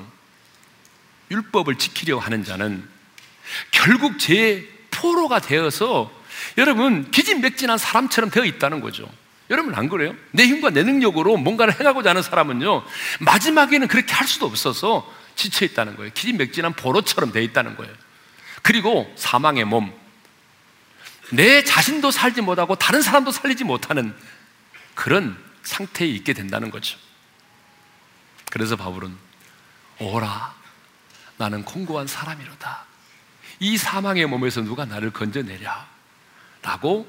[1.31, 2.87] 율법을 지키려고 하는 자는
[3.71, 6.11] 결국 제 포로가 되어서
[6.59, 9.09] 여러분 기진맥진한 사람처럼 되어 있다는 거죠.
[9.49, 10.15] 여러분 안 그래요?
[10.29, 12.83] 내 힘과 내 능력으로 뭔가를 해가고자 하는 사람은요
[13.21, 16.11] 마지막에는 그렇게 할 수도 없어서 지쳐 있다는 거예요.
[16.13, 18.02] 기진맥진한 포로처럼 되어 있다는 거예요.
[18.63, 19.93] 그리고 사망의 몸,
[21.31, 24.15] 내 자신도 살지 못하고 다른 사람도 살리지 못하는
[24.95, 26.97] 그런 상태에 있게 된다는 거죠.
[28.49, 29.15] 그래서 바울은
[29.99, 30.55] 오라
[31.37, 32.85] 나는 공고한 사람이로다.
[33.59, 35.87] 이 사망의 몸에서 누가 나를 건져내랴
[36.61, 37.07] 라고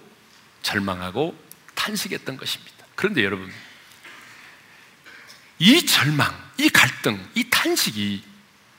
[0.63, 1.39] 절망하고
[1.75, 2.87] 탄식했던 것입니다.
[2.97, 3.53] 그런데 여러분
[5.59, 8.25] 이 절망, 이 갈등, 이 탄식이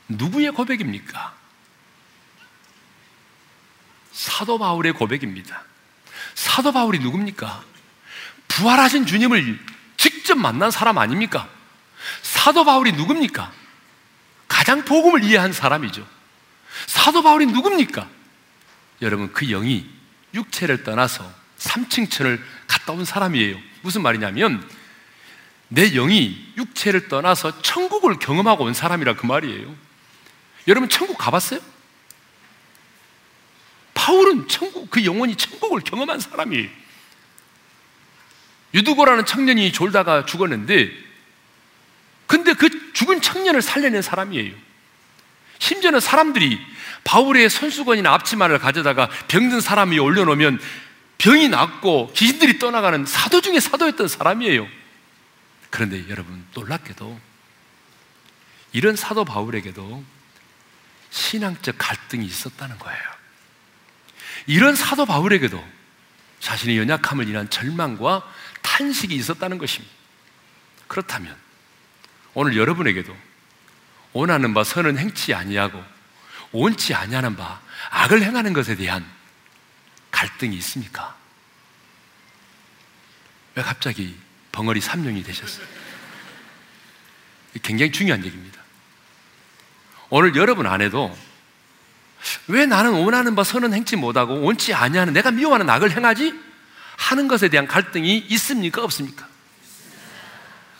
[0.10, 1.45] 누구의 고백입니까?
[4.16, 5.62] 사도 바울의 고백입니다.
[6.36, 7.64] 사도 바울이 누굽니까?
[8.48, 9.60] 부활하신 주님을
[9.98, 11.50] 직접 만난 사람 아닙니까?
[12.22, 13.52] 사도 바울이 누굽니까?
[14.48, 16.08] 가장 복음을 이해한 사람이죠.
[16.88, 18.08] 사도 바울이 누굽니까?
[19.02, 19.86] 여러분, 그 영이
[20.34, 23.58] 육체를 떠나서 3층천을 갔다 온 사람이에요.
[23.82, 24.66] 무슨 말이냐면,
[25.68, 29.76] 내 영이 육체를 떠나서 천국을 경험하고 온 사람이라 그 말이에요.
[30.70, 31.75] 여러분, 천국 가봤어요?
[34.06, 36.70] 바울은 천국, 그 영혼이 천국을 경험한 사람이에요.
[38.76, 40.92] 유두고라는 청년이 졸다가 죽었는데,
[42.28, 44.54] 근데 그 죽은 청년을 살려낸 사람이에요.
[45.58, 46.60] 심지어는 사람들이
[47.04, 50.62] 바울의 손수건이나 앞치마를 가져다가 병든 사람 이 올려놓으면
[51.18, 54.68] 병이 낫고 귀신들이 떠나가는 사도 중에 사도였던 사람이에요.
[55.72, 57.20] 그런데 여러분, 놀랍게도
[58.72, 60.04] 이런 사도 바울에게도
[61.10, 63.15] 신앙적 갈등이 있었다는 거예요.
[64.48, 65.64] 이런 사도 바울에게도
[66.40, 68.24] 자신의 연약함을 인한 절망과
[68.62, 69.94] 탄식이 있었다는 것입니다.
[70.88, 71.36] 그렇다면
[72.34, 73.16] 오늘 여러분에게도
[74.14, 75.84] 원하는 바 선은 행치 아니하고
[76.52, 79.06] 원치 아니하는 바 악을 행하는 것에 대한
[80.12, 81.16] 갈등이 있습니까?
[83.56, 84.18] 왜 갑자기
[84.52, 85.66] 벙어리 삼룡이 되셨어요?
[87.64, 88.62] 굉장히 중요한 얘기입니다.
[90.10, 91.18] 오늘 여러분 안에도
[92.48, 96.34] 왜 나는 원하는 바 선은 행치 못하고 원치 아니하는 내가 미워하는 악을 행하지?
[96.98, 98.84] 하는 것에 대한 갈등이 있습니까?
[98.84, 99.28] 없습니까?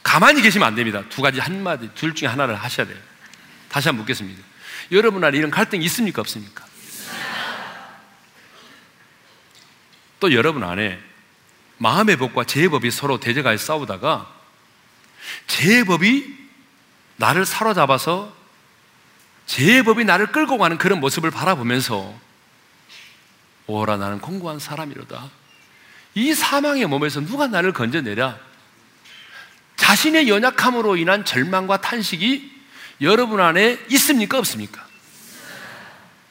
[0.04, 1.04] 가만히 계시면 안 됩니다.
[1.10, 2.98] 두 가지 한 마디, 둘 중에 하나를 하셔야 돼요.
[3.70, 4.42] 다시 한번 묻겠습니다.
[4.92, 6.22] 여러분 안에 이런 갈등이 있습니까?
[6.22, 6.66] 없습니까?
[10.20, 11.00] 또 여러분 안에
[11.78, 14.32] 마음의 법과 제 법이 서로 대적하여 싸우다가
[15.48, 16.34] 제 법이
[17.18, 18.34] 나를 사로잡아서
[19.46, 22.14] 제 법이 나를 끌고 가는 그런 모습을 바라보면서
[23.68, 25.30] 오라 나는 공고한 사람이로다.
[26.16, 28.40] 이 사망의 몸에서 누가 나를 건져내랴?
[29.76, 32.54] 자신의 연약함으로 인한 절망과 탄식이
[33.02, 34.38] 여러분 안에 있습니까?
[34.40, 34.86] 없습니까?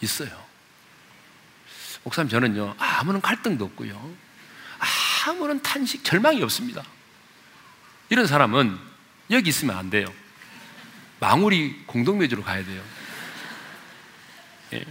[0.00, 0.44] 있어요.
[2.02, 4.14] 목사님, 저는요, 아무런 갈등도 없고요.
[5.26, 6.82] 아무런 탄식, 절망이 없습니다.
[8.08, 8.78] 이런 사람은
[9.30, 10.06] 여기 있으면 안 돼요.
[11.20, 12.82] 망우리 공동묘지로 가야 돼요.
[14.74, 14.84] 예.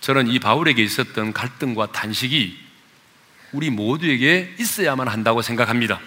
[0.00, 2.58] 저는 이 바울에게 있었던 갈등과 탄식이
[3.52, 6.00] 우리 모두에게 있어야만 한다고 생각합니다.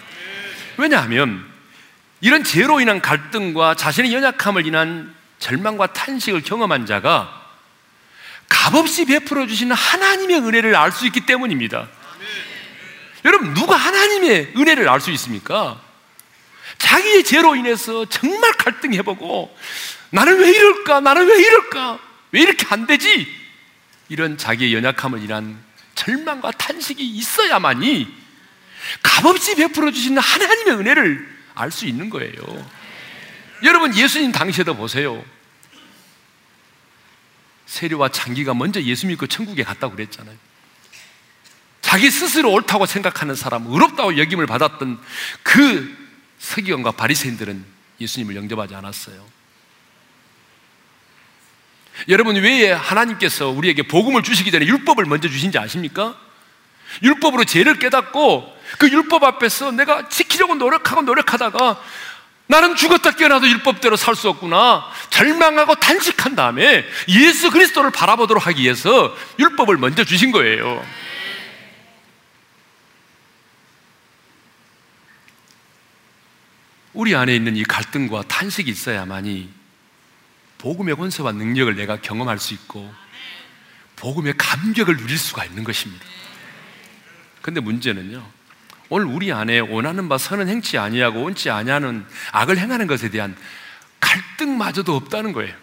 [0.76, 1.44] 왜냐하면
[2.20, 7.34] 이런 죄로 인한 갈등과 자신의 연약함을 인한 절망과 탄식을 경험한 자가
[8.48, 11.88] 값없이 베풀어 주시는 하나님의 은혜를 알 수 있기 때문입니다.
[13.24, 15.80] 여러분, 누가 하나님의 은혜를 알 수 있습니까?
[16.78, 19.56] 자기의 죄로 인해서 정말 갈등해보고
[20.10, 21.00] 나는 왜 이럴까?
[21.00, 21.98] 나는 왜 이럴까?
[22.32, 23.26] 왜 이렇게 안 되지?
[24.08, 25.58] 이런 자기의 연약함을 인한
[25.94, 28.08] 절망과 탄식이 있어야만이
[29.02, 32.32] 값없이 베풀어 주시는 하나님의 은혜를 알 수 있는 거예요.
[33.64, 35.24] 여러분, 예수님 당시에도 보세요.
[37.66, 40.36] 세리와 장기가 먼저 예수 믿고 천국에 갔다고 그랬잖아요.
[41.82, 45.00] 자기 스스로 옳다고 생각하는 사람, 의롭다고 여김을 받았던
[45.42, 45.97] 그
[46.38, 47.64] 서기관과 바리새인들은
[48.00, 49.38] 예수님을 영접하지 않았어요.
[52.08, 56.16] 여러분 왜 하나님께서 우리에게 복음을 주시기 전에 율법을 먼저 주신지 아십니까?
[57.02, 61.82] 율법으로 죄를 깨닫고 그 율법 앞에서 내가 지키려고 노력하고 노력하다가
[62.46, 64.84] 나는 죽었다 깨어나도 율법대로 살 수 없구나.
[65.10, 70.82] 절망하고 단식한 다음에 예수 그리스도를 바라보도록 하기 위해서 율법을 먼저 주신 거예요.
[76.98, 79.48] 우리 안에 있는 이 갈등과 탄식이 있어야만이
[80.58, 82.92] 복음의 권세와 능력을 내가 경험할 수 있고
[83.94, 86.04] 복음의 감격을 누릴 수가 있는 것입니다.
[87.40, 88.28] 근데 문제는요.
[88.88, 93.36] 오늘 우리 안에 원하는 바 선은 행치 아니하고 원치 아니하는 악을 행하는 것에 대한
[94.00, 95.54] 갈등마저도 없다는 거예요.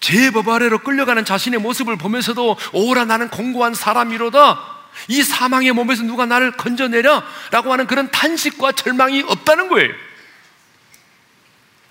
[0.00, 4.77] 죄의 법 아래로 끌려가는 자신의 모습을 보면서도 오라 나는 공고한 사람이로다.
[5.06, 7.22] 이 사망의 몸에서 누가 나를 건져내려?
[7.50, 9.92] 라고 하는 그런 탄식과 절망이 없다는 거예요.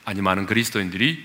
[0.05, 1.23] 아니, 많은 그리스도인들이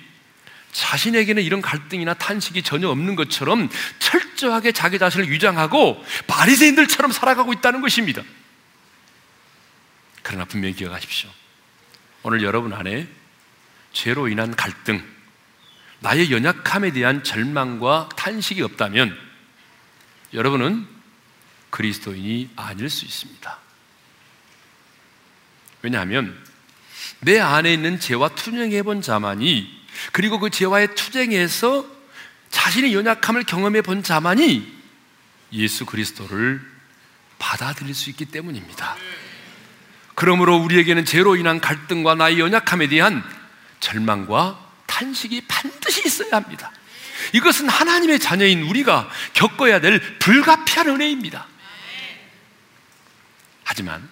[0.73, 3.69] 자신에게는 이런 갈등이나 탄식이 전혀 없는 것처럼
[3.99, 8.23] 철저하게 자기 자신을 위장하고 바리새인들처럼 살아가고 있다는 것입니다.
[10.23, 11.29] 그러나 분명히 기억하십시오.
[12.23, 13.07] 오늘 여러분 안에
[13.93, 15.05] 죄로 인한 갈등,
[16.01, 19.17] 나의 연약함에 대한 절망과 탄식이 없다면
[20.33, 20.87] 여러분은
[21.73, 23.59] 그리스도인이 아닐 수 있습니다.
[25.81, 26.39] 왜냐하면
[27.21, 29.83] 내 안에 있는 죄와 투쟁해 본 자만이
[30.13, 31.85] 그리고 그 죄와의 투쟁에서
[32.51, 34.71] 자신의 연약함을 경험해 본 자만이
[35.55, 36.61] 예수 그리스도를
[37.39, 38.97] 받아들일 수 있기 때문입니다.
[40.15, 43.25] 그러므로 우리에게는 죄로 인한 갈등과 나의 연약함에 대한
[43.81, 46.71] 절망과 탄식이 반드시 있어야 합니다.
[47.33, 51.52] 이것은 하나님의 자녀인 우리가 겪어야 될 불가피한 은혜입니다.
[53.73, 54.07] 하지만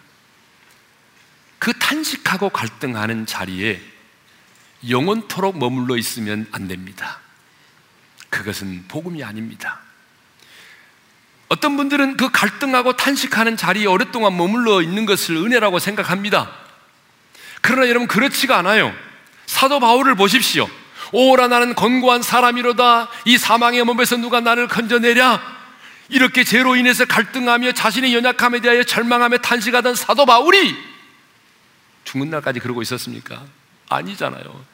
[1.59, 3.79] 그 탄식하고 갈등하는 자리에
[4.88, 7.20] 영원토록 머물러 있으면 안 됩니다.
[8.31, 9.81] 그것은 복음이 아닙니다.
[11.48, 16.50] 어떤 분들은 그 갈등하고 탄식하는 자리에 오랫동안 머물러 있는 것을 은혜라고 생각합니다.
[17.61, 18.94] 그러나 여러분 그렇지가 않아요.
[19.44, 20.71] 사도 바울을 보십시오.
[21.13, 23.11] 오라 나는 건고한 사람이로다.
[23.27, 25.60] 이 사망의 몸에서 누가 나를 건져내랴?
[26.11, 30.77] 이렇게 죄로 인해서 갈등하며 자신의 연약함에 대하여 절망하며 탄식하던 사도 바울이
[32.04, 33.42] 죽는 날까지 그러고 있었습니까?
[33.88, 34.65] 아니잖아요.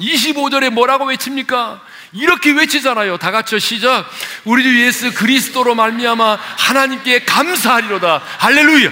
[0.00, 1.82] 25절에 뭐라고 외칩니까?
[2.12, 3.18] 이렇게 외치잖아요.
[3.18, 4.08] 다 같이 시작.
[4.44, 8.22] 우리 주 예수 그리스도로 말미암아 하나님께 감사하리로다.
[8.38, 8.90] 할렐루야.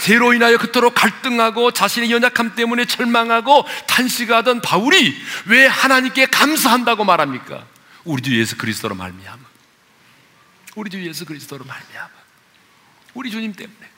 [0.00, 5.16] 죄로 인하여 그토록 갈등하고 자신의 연약함 때문에 절망하고 탄식하던 바울이
[5.46, 7.64] 왜 하나님께 감사한다고 말합니까?
[8.04, 9.43] 우리 주 예수 그리스도로 말미암아.
[10.74, 12.10] 우리 주 예수 그리스도로 말미암아.
[13.14, 13.94] 우리 주님 때문에.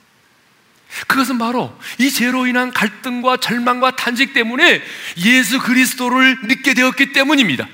[1.06, 4.82] 그것은 바로 이 죄로 인한 갈등과 절망과 탄식 때문에
[5.18, 7.68] 예수 그리스도를 믿게 되었기 때문입니다.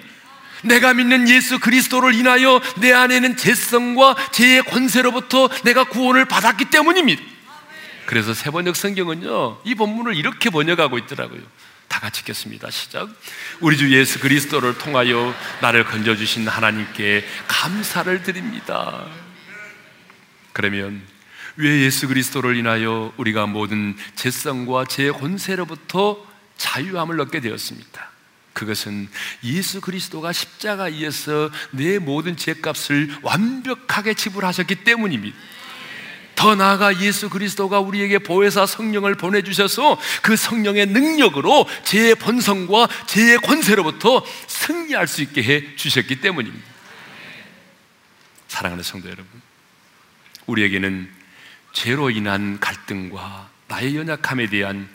[0.62, 7.22] 내가 믿는 예수 그리스도를 인하여 내 안에는 죄성과 죄의 권세로부터 내가 구원을 받았기 때문입니다.
[8.06, 11.40] 그래서 세 번역 성경은요, 이 본문을 이렇게 번역하고 있더라고요.
[11.92, 12.70] 다 같이 읽겠습니다.
[12.70, 13.10] 시작.
[13.60, 19.06] 우리 주 예수 그리스도를 통하여 나를 건져주신 하나님께 감사를 드립니다.
[20.54, 21.02] 그러면
[21.56, 26.26] 왜 예수 그리스도를 인하여 우리가 모든 죄성과 제 권세로부터
[26.56, 28.10] 자유함을 얻게 되었습니까?
[28.54, 29.10] 그것은
[29.44, 35.36] 예수 그리스도가 십자가에서 내 모든 죄값을 완벽하게 지불하셨기 때문입니다.
[36.42, 44.24] 더 나아가 예수 그리스도가 우리에게 보혜사 성령을 보내주셔서 그 성령의 능력으로 제 본성과 제 권세로부터
[44.48, 46.66] 승리할 수 있게 해 주셨기 때문입니다.
[48.48, 49.28] 사랑하는 성도 여러분,
[50.46, 51.08] 우리에게는
[51.74, 54.88] 죄로 인한 갈등과 나의 연약함에 대한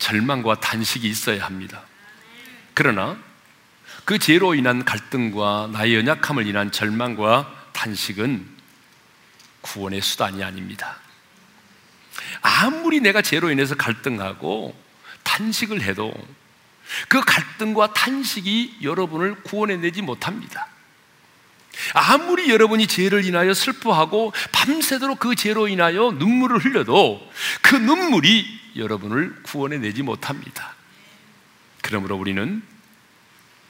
[0.00, 1.84] 절망과 단식이 있어야 합니다.
[2.74, 3.16] 그러나
[4.04, 8.59] 그 죄로 인한 갈등과 나의 연약함을 인한 절망과 단식은
[9.60, 10.98] 구원의 수단이 아닙니다.
[12.40, 14.74] 아무리 내가 죄로 인해서 갈등하고
[15.22, 16.12] 탄식을 해도
[17.08, 20.68] 그 갈등과 탄식이 여러분을 구원해 내지 못합니다.
[21.94, 27.30] 아무리 여러분이 죄를 인하여 슬퍼하고 밤새도록 그 죄로 인하여 눈물을 흘려도
[27.62, 30.74] 그 눈물이 여러분을 구원해 내지 못합니다.
[31.82, 32.62] 그러므로 우리는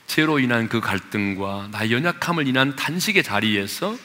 [0.07, 3.97] 죄로 인한 그 갈등과 나의 연약함을 인한 단식의 자리에서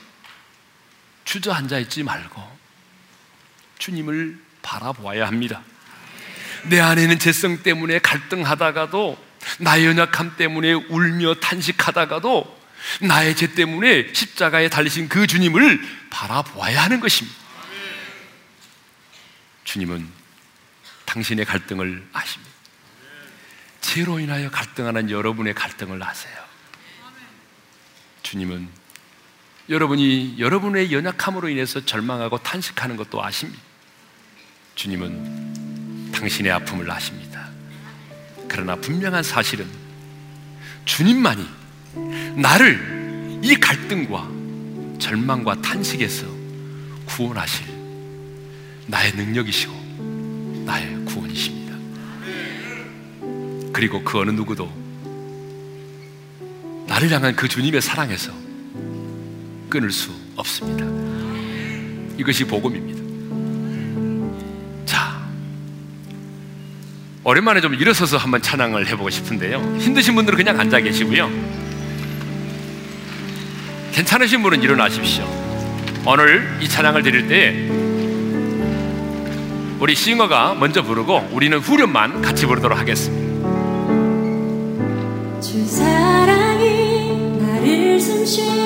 [1.26, 2.41] 주저앉아 있지 말고
[3.78, 5.61] 주님을 바라보아야 합니다.
[6.65, 9.26] 내 안에는 죄성 때문에 갈등하다가도
[9.59, 12.61] 나의 연약함 때문에 울며 탄식하다가도
[13.01, 17.38] 나의 죄 때문에 십자가에 달리신 그 주님을 바라보아야 하는 것입니다.
[19.63, 20.07] 주님은
[21.05, 22.53] 당신의 갈등을 아십니다.
[23.82, 26.36] 죄로 인하여 갈등하는 여러분의 갈등을 아세요.
[28.23, 28.84] 주님은
[29.70, 33.61] 여러분이 여러분의 연약함으로 인해서 절망하고 탄식하는 것도 아십니다.
[34.76, 37.49] 주님은 당신의 아픔을 아십니다.
[38.47, 39.68] 그러나 분명한 사실은
[40.86, 41.45] 주님만이
[42.36, 44.30] 나를 이 갈등과
[44.99, 46.28] 절망과 탄식에서
[47.05, 47.66] 구원하실
[48.88, 51.76] 나의 능력이시고 나의 구원이십니다.
[53.74, 54.72] 그리고 그 어느 누구도
[56.88, 58.44] 나를 향한 그 주님의 사랑에서
[59.70, 60.86] 끊을 수 없습니다.
[62.18, 63.03] 이것이 복음입니다.
[64.86, 65.20] 자,
[67.24, 69.78] 오랜만에 좀 일어서서 한번 찬양을 해보고 싶은데요.
[69.80, 71.30] 힘드신 분들은 그냥 앉아 계시고요.
[73.91, 75.26] 괜찮으신 분은 일어나십시오.
[76.05, 77.86] 오늘 이 찬양을 드릴 때
[79.80, 83.26] 우리 싱어가 먼저 부르고 우리는 후렴만 같이 부르도록 하겠습니다.
[85.41, 88.64] 주 사랑이 나를 숨쉬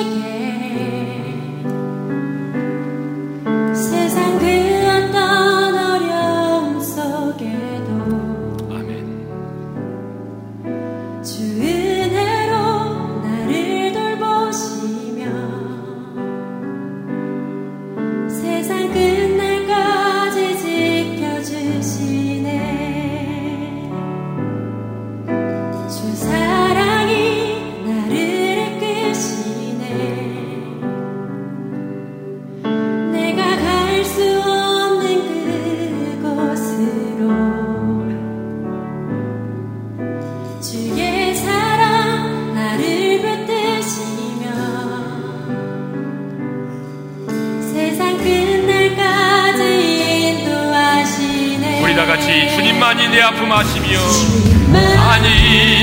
[53.96, 55.79] 아니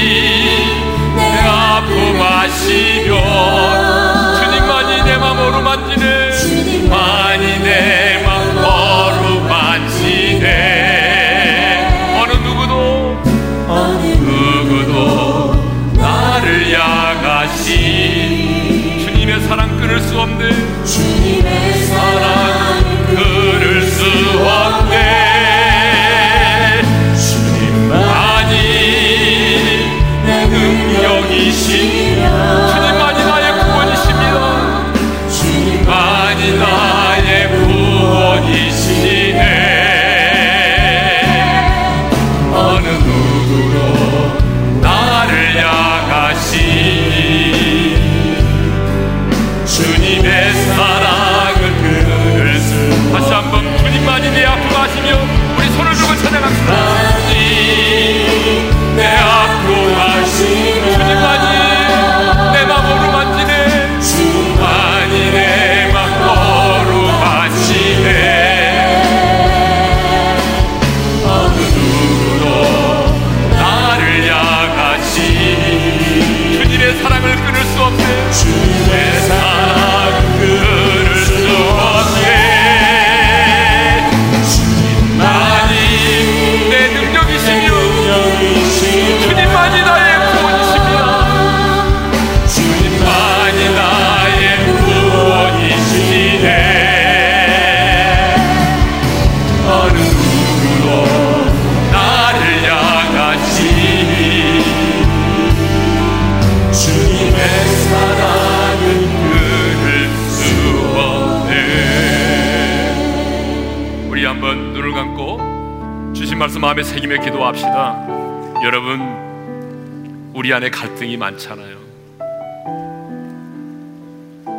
[120.58, 121.78] 안에 갈등이 많잖아요.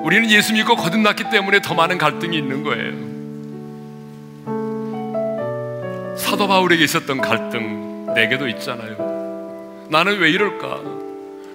[0.04, 3.08] 우리는 예수 믿고 거듭났기 때문에 더 많은 갈등이 있는 거예요.
[6.16, 9.86] 사도 바울에게 있었던 갈등, 내게도 있잖아요.
[9.90, 10.80] 나는 왜 이럴까?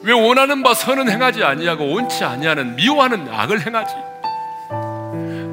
[0.04, 3.96] 왜 원하는 바 선은 행하지 아니하고 원치 아니하는 미워하는 악을 행하지?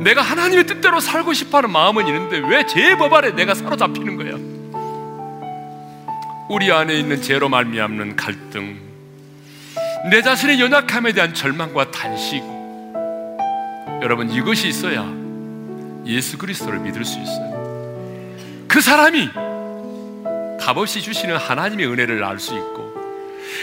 [0.03, 4.30] 내가 하나님의 뜻대로 살고 싶어하는 마음은 있는데 왜 제 법 아래 내가 사로잡히는 거야?
[6.51, 8.77] 우리 안에 있는 죄로 말미암는 갈등,
[10.11, 12.43] 내 자신의 연약함에 대한 절망과 단식.
[14.03, 15.07] 여러분 이것이 있어야
[16.07, 18.67] 예수 그리스도를 믿을 수 있어요.
[18.67, 19.29] 그 사람이
[20.61, 22.95] 값없이 주시는 하나님의 은혜를 알 수 있고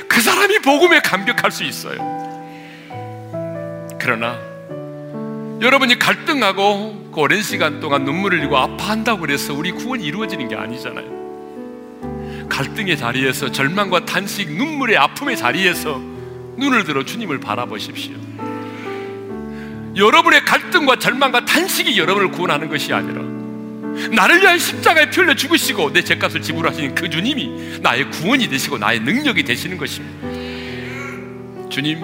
[0.07, 1.97] 그 사람이 복음에 감격할 수 있어요.
[3.99, 4.39] 그러나
[5.61, 11.16] 여러분이 갈등하고 그 오랜 시간 동안 눈물을 흘리고 아파한다고 그래서 우리 구원이 이루어지는 게 아니잖아요.
[12.49, 16.01] 갈등의 자리에서 절망과 탄식, 눈물의 아픔의 자리에서
[16.57, 18.15] 눈을 들어 주님을 바라보십시오.
[19.95, 23.21] 여러분의 갈등과 절망과 탄식이 여러분을 구원하는 것이 아니라
[24.11, 28.99] 나를 위한 십자가에 피 흘려 죽으시고 내 죄값을 지불하시는 그 주님이 나의 구원이 되시고 나의
[28.99, 30.27] 능력이 되시는 것입니다.
[31.69, 31.99] 주님,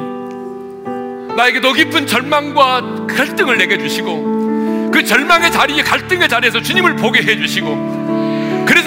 [1.35, 7.37] 나에게 더 깊은 절망과 갈등을 내게 주시고 그 절망의 자리에 갈등의 자리에서 주님을 보게 해
[7.37, 7.92] 주시고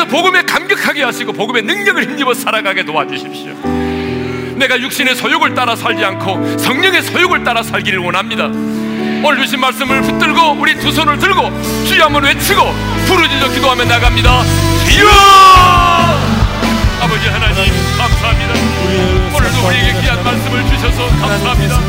[0.06, 3.54] 그래서 복음에 감격하게 하시고 복음의 능력을 힘입어 살아가게 도와주십시오.
[4.56, 8.44] 내가 육신의 소욕을 따라 살지 않고 성령의 소욕을 따라 살기를 원합니다.
[8.46, 11.50] 오늘 주신 말씀을 붙들고 우리 두 손을 들고
[11.86, 12.62] 주여 한번 외치고
[13.06, 14.42] 부르짖어 기도하며 나갑니다.
[14.88, 15.08] 주여!
[17.00, 17.56] 아버지 하나님
[17.98, 18.54] 감사합니다.
[19.36, 21.80] 오늘도 우리에게 귀한 말씀을 주셔서 감사합니다.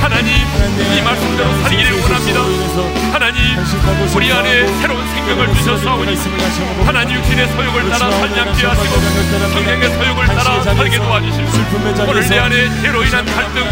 [0.00, 2.40] 하나님 이 말씀대로 살기를 원합니다.
[3.12, 3.38] 하나님
[4.14, 6.16] 우리 안에 새로운 생명을 주셔서 오니
[7.28, 9.00] 육신의 소욕을 따라 살지 않게 하시고
[9.52, 13.64] 성령의 소욕을 따라 살게 도와주시고 오늘 내 안에 죄로 인한 갈등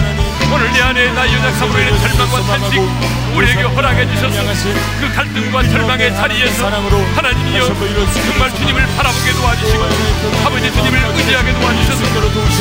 [0.52, 2.80] 오늘 내 안에 나의 연약함으로 인한 절망과 탄식
[3.34, 4.42] 우리에게 허락해 주셔서
[5.00, 9.84] 그 갈등과 절망의 자리에서 하나님이여 정말 주님을 바라보게 도와주시고
[10.44, 12.04] 아버지 주님을 의지하게 도와주셔서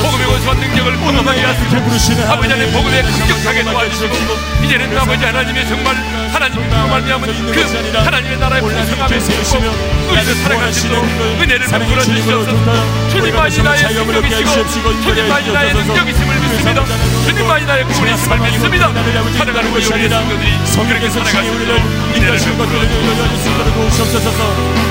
[0.01, 4.15] 복음의 원수와 능력을 공감하게 하시고 아버지 안에 복음에 감격하게 도와주시고
[4.63, 5.95] 이제는 아버지 하나님의 정말
[6.35, 9.71] 하나님과 말미암은 그 하나님의 나라의 풍성함에 숨고
[10.11, 10.99] 우리를 살아갈 수 있는
[11.41, 13.09] 은혜를 베풀어 주시옵소서.
[13.09, 16.83] 주님만이 나의 생명이시고 주님만이 나의 능력이 심을 믿습니다.
[17.25, 18.91] 주님만이 나의 구원이 심을 믿습니다.
[19.37, 21.81] 살아가는 우리 우리의 성도들이 그렇게 살아갈 수 있도록
[22.15, 24.29] 은혜를 베풀어 주옵소서.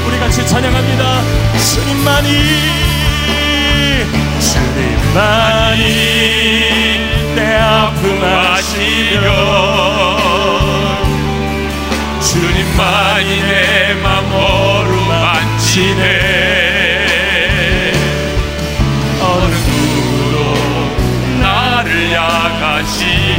[0.06, 1.22] 우리 같이 찬양합니다.
[1.58, 2.28] 주님만이
[4.40, 5.82] 주님만이
[7.34, 9.93] 내 아픔 아시며
[12.34, 16.02] 주님만이 내맘 어루만지네.
[19.20, 20.36] 어느 누구도
[21.40, 23.38] 나를 향하시니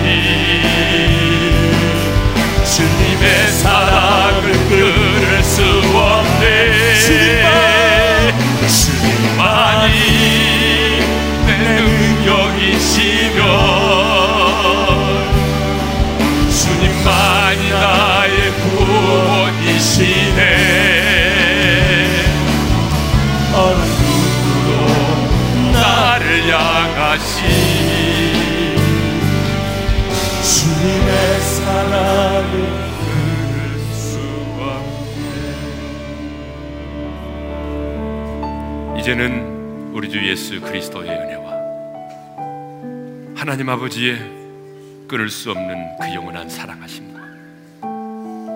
[2.63, 5.61] 주님의 사랑을 끊을 수
[5.93, 6.14] 없네
[40.25, 41.51] 주 예수 그리스도의 은혜와
[43.35, 44.17] 하나님 아버지의
[45.07, 47.19] 끊을 수 없는 그 영원한 사랑하심과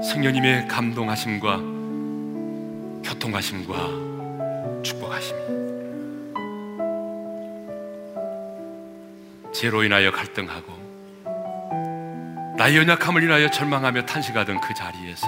[0.02, 1.58] 성령님의 감동하심과
[3.04, 5.40] 교통하심과 축복하심이
[9.54, 10.74] 죄로 인하여 갈등하고
[12.58, 15.28] 나의 연약함을 인하여 절망하며 탄식하던 그 자리에서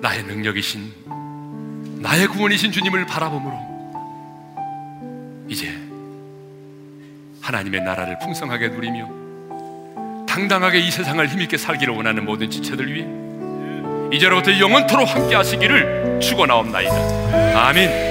[0.00, 0.92] 나의 능력이신
[2.02, 3.69] 나의 구원이신 주님을 바라봄으로
[5.50, 5.68] 이제
[7.42, 9.10] 하나님의 나라를 풍성하게 누리며
[10.26, 13.04] 당당하게 이 세상을 힘있게 살기를 원하는 모든 지체들 위해
[14.12, 17.68] 이제로부터 영원토록 함께 하시기를 축원하옵나이다.
[17.68, 18.09] 아멘.